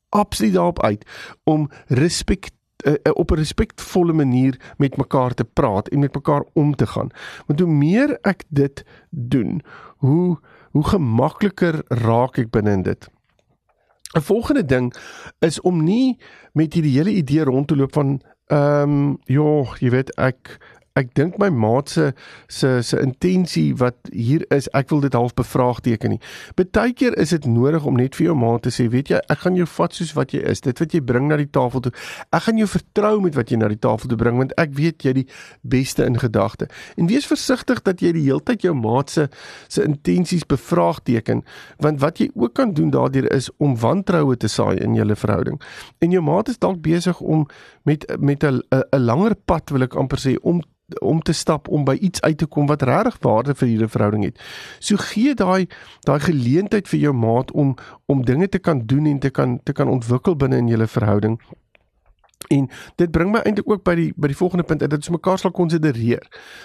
absoluut 0.08 0.52
daarop 0.52 0.82
uit 0.82 1.06
om 1.44 1.70
respek 1.86 2.50
uh, 2.84 2.94
op 3.12 3.30
'n 3.30 3.34
respekvolle 3.34 4.12
manier 4.12 4.74
met 4.76 4.96
mekaar 4.96 5.34
te 5.34 5.44
praat 5.44 5.88
en 5.88 5.98
met 5.98 6.14
mekaar 6.14 6.44
om 6.52 6.74
te 6.74 6.86
gaan. 6.86 7.10
Want 7.46 7.60
hoe 7.60 7.68
meer 7.68 8.18
ek 8.20 8.44
dit 8.48 8.84
doen, 9.10 9.62
hoe 9.96 10.38
hoe 10.70 10.84
gemakliker 10.84 11.82
raak 11.88 12.38
ek 12.38 12.50
binne 12.50 12.70
in 12.70 12.82
dit. 12.82 13.08
'n 14.12 14.20
Volgende 14.20 14.64
ding 14.64 14.94
is 15.38 15.60
om 15.60 15.84
nie 15.84 16.18
met 16.52 16.72
hierdie 16.72 16.96
hele 16.96 17.10
idee 17.10 17.44
rond 17.44 17.68
te 17.68 17.76
loop 17.76 17.92
van 17.92 18.20
ehm 18.46 18.90
um, 18.90 19.18
ja, 19.24 19.64
jy 19.80 19.90
weet 19.90 20.10
ek 20.20 20.58
ek 20.98 21.14
dink 21.16 21.38
my 21.40 21.48
maat 21.48 21.88
se 21.88 22.10
se 22.52 22.82
se 22.84 22.98
intensie 23.00 23.72
wat 23.80 23.96
hier 24.12 24.44
is, 24.52 24.68
ek 24.76 24.90
wil 24.92 25.00
dit 25.00 25.14
half 25.16 25.32
bevraagteken 25.38 26.14
nie. 26.14 26.20
Partykeer 26.58 27.16
is 27.20 27.32
dit 27.32 27.46
nodig 27.48 27.86
om 27.88 27.96
net 27.96 28.16
vir 28.18 28.28
jou 28.28 28.36
maat 28.36 28.66
te 28.66 28.72
sê, 28.74 28.88
weet 28.92 29.12
jy, 29.12 29.20
ek 29.32 29.44
gaan 29.44 29.56
jou 29.56 29.66
vat 29.78 29.96
soos 29.96 30.12
wat 30.18 30.34
jy 30.36 30.42
is. 30.52 30.60
Dit 30.64 30.82
wat 30.82 30.92
jy 30.92 31.00
bring 31.00 31.30
na 31.30 31.38
die 31.40 31.48
tafel 31.48 31.84
toe. 31.86 31.92
Ek 32.32 32.44
gaan 32.46 32.60
jou 32.60 32.68
vertrou 32.68 33.14
met 33.24 33.38
wat 33.38 33.52
jy 33.52 33.60
na 33.62 33.70
die 33.72 33.80
tafel 33.80 34.12
toe 34.12 34.18
bring 34.20 34.40
want 34.42 34.52
ek 34.60 34.74
weet 34.76 35.06
jy 35.06 35.14
die 35.22 35.26
beste 35.62 36.04
in 36.04 36.18
gedagte. 36.20 36.68
En 37.00 37.08
wees 37.08 37.28
versigtig 37.28 37.80
dat 37.86 38.04
jy 38.04 38.12
die 38.16 38.26
heeltyd 38.26 38.66
jou 38.66 38.74
maat 38.76 39.12
se 39.12 39.28
se 39.72 39.84
intensies 39.86 40.44
bevraagteken, 40.48 41.42
want 41.80 42.00
wat 42.02 42.20
jy 42.20 42.28
ook 42.34 42.54
kan 42.58 42.74
doen 42.76 42.90
daardeur 42.92 43.30
is 43.32 43.48
om 43.62 43.76
wantroue 43.80 44.36
te 44.36 44.50
saai 44.50 44.76
in 44.84 44.96
julle 44.98 45.16
verhouding. 45.16 45.60
En 46.04 46.12
jou 46.12 46.22
maat 46.24 46.52
is 46.52 46.60
dalk 46.60 46.82
besig 46.84 47.20
om 47.20 47.46
met 47.88 48.04
met 48.18 48.44
'n 48.44 48.60
'n 48.70 49.00
langer 49.00 49.34
pad 49.34 49.70
wil 49.70 49.82
ek 49.82 49.94
amper 49.94 50.18
sê 50.18 50.36
om 50.42 50.62
om 51.00 51.22
te 51.22 51.32
stap 51.32 51.68
om 51.68 51.84
by 51.84 51.94
iets 52.00 52.20
uit 52.20 52.38
te 52.38 52.46
kom 52.46 52.66
wat 52.66 52.82
regtig 52.82 53.16
waarde 53.20 53.54
vir 53.54 53.68
julle 53.68 53.88
verhouding 53.88 54.24
het. 54.24 54.38
So 54.78 54.96
gee 54.96 55.34
daai 55.34 55.66
daai 56.06 56.20
geleentheid 56.20 56.88
vir 56.88 57.00
jou 57.00 57.14
maat 57.14 57.50
om 57.50 57.74
om 58.06 58.24
dinge 58.24 58.48
te 58.48 58.58
kan 58.58 58.86
doen 58.86 59.06
en 59.06 59.18
te 59.18 59.30
kan 59.30 59.60
te 59.64 59.72
kan 59.72 59.88
ontwikkel 59.88 60.36
binne 60.36 60.56
in 60.56 60.68
julle 60.68 60.86
verhouding. 60.86 61.38
En 62.48 62.68
dit 62.96 63.10
bring 63.10 63.30
my 63.32 63.38
eintlik 63.38 63.70
ook 63.70 63.84
by 63.84 63.94
die 63.94 64.12
by 64.16 64.26
die 64.26 64.36
volgende 64.36 64.64
punt 64.64 64.80
dat 64.80 64.92
ons 64.92 65.08
mekaar 65.08 65.38
sal 65.38 65.50
konsidereer. 65.50 66.22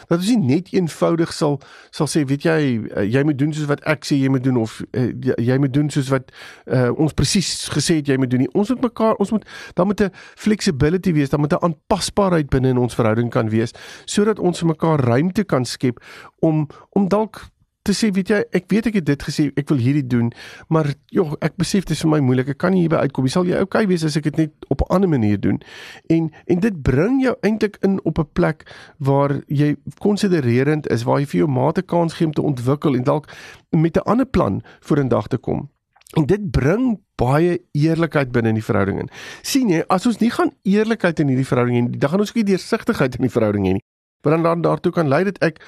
Dat 0.08 0.20
ons 0.20 0.30
nie 0.30 0.56
net 0.56 0.72
eenvoudig 0.74 1.34
sal 1.34 1.60
sal 1.92 2.08
sê 2.08 2.24
weet 2.26 2.44
jy 2.44 2.60
eh, 2.96 3.06
jy 3.12 3.24
moet 3.24 3.38
doen 3.38 3.54
soos 3.54 3.70
wat 3.70 3.84
ek 3.86 4.06
sê 4.06 4.18
jy 4.20 4.30
moet 4.30 4.44
doen 4.44 4.58
of 4.62 4.82
uh, 4.92 5.10
jy 5.38 5.58
moet 5.58 5.74
doen 5.74 5.90
soos 5.90 6.10
wat 6.14 6.32
uh, 6.66 6.90
ons 6.96 7.14
presies 7.14 7.68
gesê 7.74 8.00
het 8.02 8.08
jy 8.08 8.18
moet 8.18 8.32
doen 8.32 8.46
nie. 8.46 8.52
Ons 8.54 8.70
moet 8.74 8.90
mekaar 8.90 9.16
ons 9.22 9.32
moet 9.32 9.46
dan 9.74 9.88
moet 9.88 10.02
'n 10.02 10.12
flexibility 10.36 11.14
wees, 11.14 11.30
dan 11.30 11.40
moet 11.40 11.54
'n 11.54 11.64
aanpasbaarheid 11.64 12.50
binne 12.50 12.70
in 12.70 12.78
ons 12.78 12.96
verhouding 12.96 13.30
kan 13.30 13.50
wees 13.50 13.72
sodat 14.06 14.40
ons 14.40 14.60
vir 14.60 14.68
mekaar 14.68 15.00
ruimte 15.00 15.44
kan 15.44 15.66
skep 15.66 16.04
om 16.40 16.68
om 16.90 17.08
dalk 17.08 17.50
te 17.88 17.96
sê 17.96 18.12
weet 18.14 18.34
jy 18.34 18.44
ek 18.52 18.68
weet 18.74 18.92
ek 18.92 19.00
het 19.02 19.08
dit 19.08 19.28
gesê 19.30 19.50
ek 19.56 19.72
wil 19.72 19.82
hierdie 19.82 20.06
doen 20.08 20.32
maar 20.70 20.92
joh 21.16 21.36
ek 21.42 21.56
besef 21.58 21.88
dit 21.88 21.96
is 21.96 22.04
vir 22.06 22.14
my 22.18 22.22
moeilik 22.30 22.54
ek 22.54 22.62
kan 22.62 22.76
nie 22.76 22.86
hierby 22.86 23.00
uitkom 23.08 23.26
jy 23.28 23.34
sal 23.34 23.48
jy 23.48 23.64
okay 23.64 23.88
wees 23.90 24.04
as 24.08 24.18
ek 24.20 24.28
dit 24.30 24.38
net 24.44 24.68
op 24.70 24.82
'n 24.82 24.94
ander 24.94 25.10
manier 25.10 25.40
doen? 25.40 25.62
En 26.10 26.32
en 26.46 26.60
dit 26.60 26.82
bring 26.82 27.22
jou 27.22 27.36
eintlik 27.42 27.78
in 27.82 28.00
op 28.04 28.20
'n 28.20 28.30
plek 28.34 28.66
waar 28.98 29.42
jy 29.48 29.76
konsidererend 30.00 30.88
is 30.88 31.04
waar 31.04 31.20
jy 31.20 31.26
vir 31.26 31.40
jou 31.40 31.50
maate 31.50 31.82
kans 31.82 32.14
gee 32.14 32.28
om 32.28 32.34
te 32.34 32.42
ontwikkel 32.42 32.96
en 32.96 33.04
dalk 33.04 33.26
met 33.72 33.98
'n 33.98 34.06
ander 34.06 34.26
plan 34.26 34.62
vorendag 34.80 35.28
te 35.28 35.38
kom. 35.38 35.70
En 36.16 36.26
dit 36.26 36.52
bring 36.52 37.00
baie 37.16 37.60
eerlikheid 37.72 38.32
binne 38.32 38.50
in 38.50 38.56
die 38.56 38.64
verhouding 38.64 39.00
in. 39.00 39.10
sien 39.42 39.70
jy 39.70 39.84
as 39.88 40.06
ons 40.06 40.20
nie 40.20 40.32
gaan 40.32 40.52
eerlikheid 40.64 41.20
in 41.20 41.28
hierdie 41.28 41.48
verhouding 41.48 41.76
hê 41.78 42.00
dan 42.00 42.10
gaan 42.10 42.20
ons 42.20 42.30
ook 42.30 42.36
nie 42.36 42.56
deursigtigheid 42.56 43.16
in 43.16 43.22
die 43.22 43.32
verhouding 43.32 43.66
hê 43.66 43.74
nie. 43.74 43.84
Want 44.22 44.44
dan 44.44 44.62
daartoe 44.62 44.92
kan 44.92 45.08
lei 45.08 45.24
dat 45.24 45.38
ek 45.42 45.62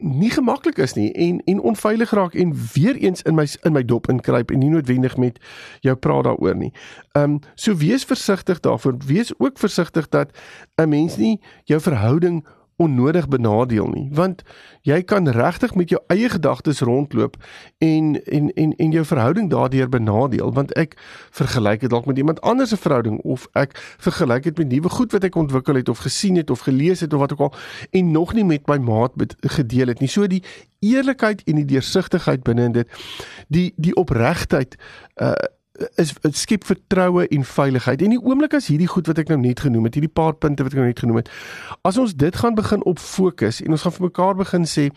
nie 0.00 0.30
gemaklik 0.30 0.78
is 0.78 0.94
nie 0.94 1.12
en 1.12 1.42
en 1.44 1.60
onveilig 1.60 2.10
raak 2.10 2.34
en 2.34 2.54
weer 2.72 2.96
eens 2.96 3.22
in 3.22 3.34
my 3.34 3.46
in 3.62 3.72
my 3.72 3.84
dop 3.84 4.08
inkruip 4.08 4.50
en 4.50 4.58
nie 4.58 4.70
noodwendig 4.70 5.16
met 5.16 5.40
jou 5.80 5.96
praat 5.96 6.24
daaroor 6.24 6.56
nie. 6.56 6.72
Ehm 7.12 7.24
um, 7.24 7.38
so 7.54 7.76
wees 7.76 8.04
versigtig 8.04 8.60
daarvoor. 8.60 8.96
Wees 9.06 9.32
ook 9.38 9.58
versigtig 9.58 10.08
dat 10.08 10.30
'n 10.76 10.88
mens 10.88 11.16
nie 11.16 11.40
jou 11.64 11.80
verhouding 11.80 12.46
onnodig 12.80 13.28
benadeel 13.28 13.90
nie 13.92 14.08
want 14.16 14.42
jy 14.88 15.02
kan 15.04 15.28
regtig 15.28 15.74
met 15.76 15.92
jou 15.92 16.00
eie 16.08 16.28
gedagtes 16.32 16.80
rondloop 16.80 17.36
en 17.78 18.16
en 18.24 18.52
en 18.54 18.74
en 18.76 18.96
jou 18.96 19.04
verhouding 19.04 19.50
daardeur 19.52 19.88
benadeel 19.88 20.52
want 20.56 20.72
ek 20.80 20.96
vergelyk 21.30 21.84
dit 21.84 21.92
dalk 21.92 22.08
met 22.08 22.18
iemand 22.18 22.40
anders 22.40 22.72
se 22.72 22.80
verhouding 22.80 23.20
of 23.20 23.48
ek 23.52 23.76
vergelyk 23.98 24.48
dit 24.48 24.58
met 24.58 24.72
nuwe 24.72 24.88
goed 24.88 25.12
wat 25.12 25.24
ek 25.24 25.36
ontwikkel 25.36 25.80
het 25.80 25.88
of 25.88 26.02
gesien 26.06 26.36
het 26.40 26.50
of 26.50 26.64
gelees 26.64 27.00
het 27.04 27.12
of 27.12 27.20
wat 27.20 27.32
ook 27.32 27.46
al 27.48 27.54
en 27.90 28.10
nog 28.10 28.32
nie 28.34 28.44
met 28.44 28.66
my 28.68 28.78
maat 28.78 29.12
gedeel 29.40 29.86
het 29.92 30.00
nie. 30.00 30.08
So 30.08 30.26
die 30.26 30.42
eerlikheid 30.80 31.42
en 31.44 31.60
die 31.60 31.68
deursigtigheid 31.68 32.42
binne 32.46 32.68
in 32.70 32.76
dit 32.78 33.00
die 33.48 33.70
die 33.76 33.94
opregtheid 33.94 34.76
uh 35.16 35.34
is 35.94 36.14
skep 36.30 36.64
vertroue 36.64 37.28
en 37.28 37.44
veiligheid. 37.44 38.02
En 38.02 38.10
die 38.10 38.20
oomblik 38.20 38.54
as 38.58 38.66
hierdie 38.66 38.88
goed 38.90 39.06
wat 39.06 39.20
ek 39.22 39.30
nou 39.30 39.38
net 39.40 39.62
genoem 39.62 39.86
het, 39.86 39.96
hierdie 39.96 40.12
paar 40.12 40.34
punte 40.34 40.64
wat 40.66 40.74
ek 40.74 40.80
nou 40.80 40.86
net 40.88 41.02
genoem 41.02 41.20
het, 41.20 41.30
as 41.86 41.98
ons 42.00 42.14
dit 42.18 42.36
gaan 42.36 42.56
begin 42.58 42.82
op 42.90 42.98
fokus 42.98 43.60
en 43.62 43.76
ons 43.76 43.84
gaan 43.86 43.94
vir 43.94 44.06
mekaar 44.08 44.34
begin 44.40 44.66
sê, 44.66 44.88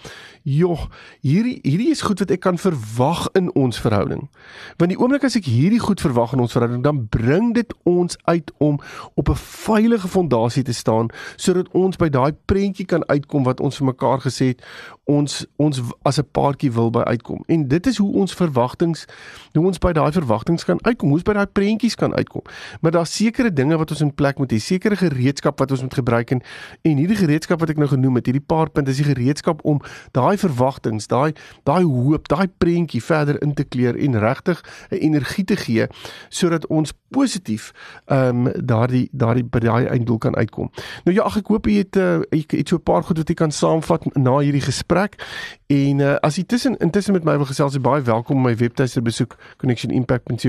"Jog, 0.43 0.89
hierdie 1.21 1.59
hierdie 1.61 1.91
is 1.91 2.01
goed 2.01 2.19
wat 2.19 2.31
ek 2.31 2.41
kan 2.41 2.57
verwag 2.57 3.29
in 3.33 3.53
ons 3.55 3.79
verhouding." 3.79 4.29
Want 4.77 4.89
die 4.89 4.99
oomblik 4.99 5.23
as 5.23 5.35
ek 5.35 5.45
hierdie 5.45 5.79
goed 5.79 6.01
verwag 6.01 6.33
in 6.33 6.39
ons 6.39 6.51
verhouding, 6.51 6.83
dan 6.83 7.07
bring 7.07 7.53
dit 7.53 7.73
ons 7.83 8.17
uit 8.23 8.51
om 8.57 8.79
op 9.13 9.29
'n 9.29 9.35
veilige 9.35 10.07
fondasie 10.07 10.63
te 10.63 10.73
staan 10.73 11.07
sodat 11.35 11.69
ons 11.71 11.97
by 11.97 12.09
daai 12.09 12.33
prentjie 12.45 12.85
kan 12.85 13.05
uitkom 13.07 13.43
wat 13.43 13.59
ons 13.59 13.77
vir 13.77 13.85
mekaar 13.85 14.19
gesê 14.19 14.45
het 14.45 14.61
ons 15.05 15.45
ons 15.55 15.81
as 16.01 16.17
'n 16.19 16.27
paartjie 16.31 16.71
wil 16.71 16.89
by 16.89 17.01
uitkom. 17.01 17.43
En 17.47 17.67
dit 17.67 17.87
is 17.87 17.97
hoe 17.97 18.13
ons 18.13 18.33
verwagtinge 18.33 19.05
hoe 19.53 19.65
ons 19.65 19.77
by 19.77 19.91
daai 19.91 20.11
verwagtinge 20.11 20.62
kan 20.63 20.79
uitkom, 20.83 21.09
hoe 21.09 21.17
ons 21.17 21.27
by 21.27 21.33
daai 21.33 21.47
prentjies 21.47 21.95
kan 21.95 22.13
uitkom. 22.13 22.41
Maar 22.81 22.91
daar's 22.91 23.15
sekere 23.15 23.53
dinge 23.53 23.77
wat 23.77 23.91
ons 23.91 24.01
in 24.01 24.13
plek 24.13 24.37
moet 24.37 24.51
hê, 24.51 24.59
sekere 24.59 24.95
gereedskap 24.95 25.59
wat 25.59 25.71
ons 25.71 25.81
moet 25.81 25.93
gebruik 25.93 26.31
en 26.31 26.41
en 26.81 26.97
hierdie 26.97 27.17
gereedskap 27.17 27.59
wat 27.59 27.69
ek 27.69 27.77
nou 27.81 27.87
genoem 27.87 28.19
het, 28.19 28.25
hierdie 28.25 28.43
paar 28.43 28.69
punte 28.69 28.91
is 28.91 29.01
die 29.01 29.07
gereedskap 29.07 29.61
om 29.63 29.81
daai 30.11 30.37
verwagtinge, 30.37 31.03
daai 31.07 31.33
daai 31.63 31.83
hoop, 31.83 32.27
daai 32.27 32.47
prentjie 32.57 33.01
verder 33.03 33.39
in 33.43 33.53
te 33.53 33.63
kleur 33.63 33.97
en 33.97 34.19
regtig 34.19 34.61
'n 34.91 34.95
energie 34.95 35.43
te 35.43 35.55
gee 35.55 35.87
sodat 36.29 36.67
ons 36.67 36.93
positief 37.09 37.71
ehm 38.05 38.47
um, 38.47 38.51
daardie 38.65 39.07
daardie 39.11 39.43
by 39.43 39.59
daai 39.59 39.85
einddoel 39.85 40.17
kan 40.17 40.35
uitkom. 40.35 40.71
Nou 41.05 41.15
ja, 41.15 41.23
ag 41.23 41.37
ek 41.37 41.47
hoop 41.47 41.67
jy 41.69 41.77
het 41.83 41.97
uh, 41.97 42.21
jy 42.31 42.45
het 42.47 42.67
so 42.67 42.77
'n 42.77 42.83
paar 42.83 43.03
goed 43.03 43.17
wat 43.17 43.29
jy 43.29 43.35
kan 43.35 43.51
saamvat 43.51 44.15
na 44.15 44.37
hierdie 44.39 44.61
gesprek 44.61 45.19
en 45.67 45.99
uh, 45.99 46.15
as 46.21 46.35
jy 46.35 46.43
tussen 46.43 46.77
intussen 46.77 47.13
met 47.13 47.23
my 47.23 47.37
wil 47.37 47.45
gesels, 47.45 47.77
baie 47.81 48.01
welkom 48.01 48.37
om 48.37 48.43
my 48.43 48.55
webtuiste 48.55 49.01
besoek 49.01 49.37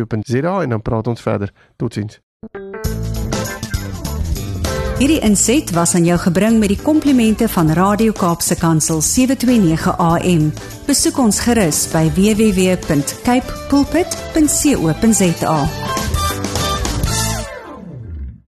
connectionimpact.co.za 0.06 0.62
en 0.62 0.68
dan 0.68 0.82
praat 0.82 1.06
ons 1.06 1.20
verder. 1.20 1.52
Totsiens. 1.76 2.20
Hierdie 4.98 5.20
inset 5.26 5.70
was 5.74 5.94
aan 5.94 6.04
jou 6.06 6.18
gebring 6.22 6.58
met 6.62 6.70
die 6.70 6.78
komplimente 6.82 7.48
van 7.48 7.72
Radio 7.74 8.12
Kaapse 8.12 8.54
Kansel 8.54 9.00
729 9.02 9.96
AM. 9.98 10.52
Besoek 10.86 11.18
ons 11.18 11.40
gerus 11.42 11.88
by 11.90 12.06
www.cape 12.14 13.58
pulpit.co.za. 13.68 15.58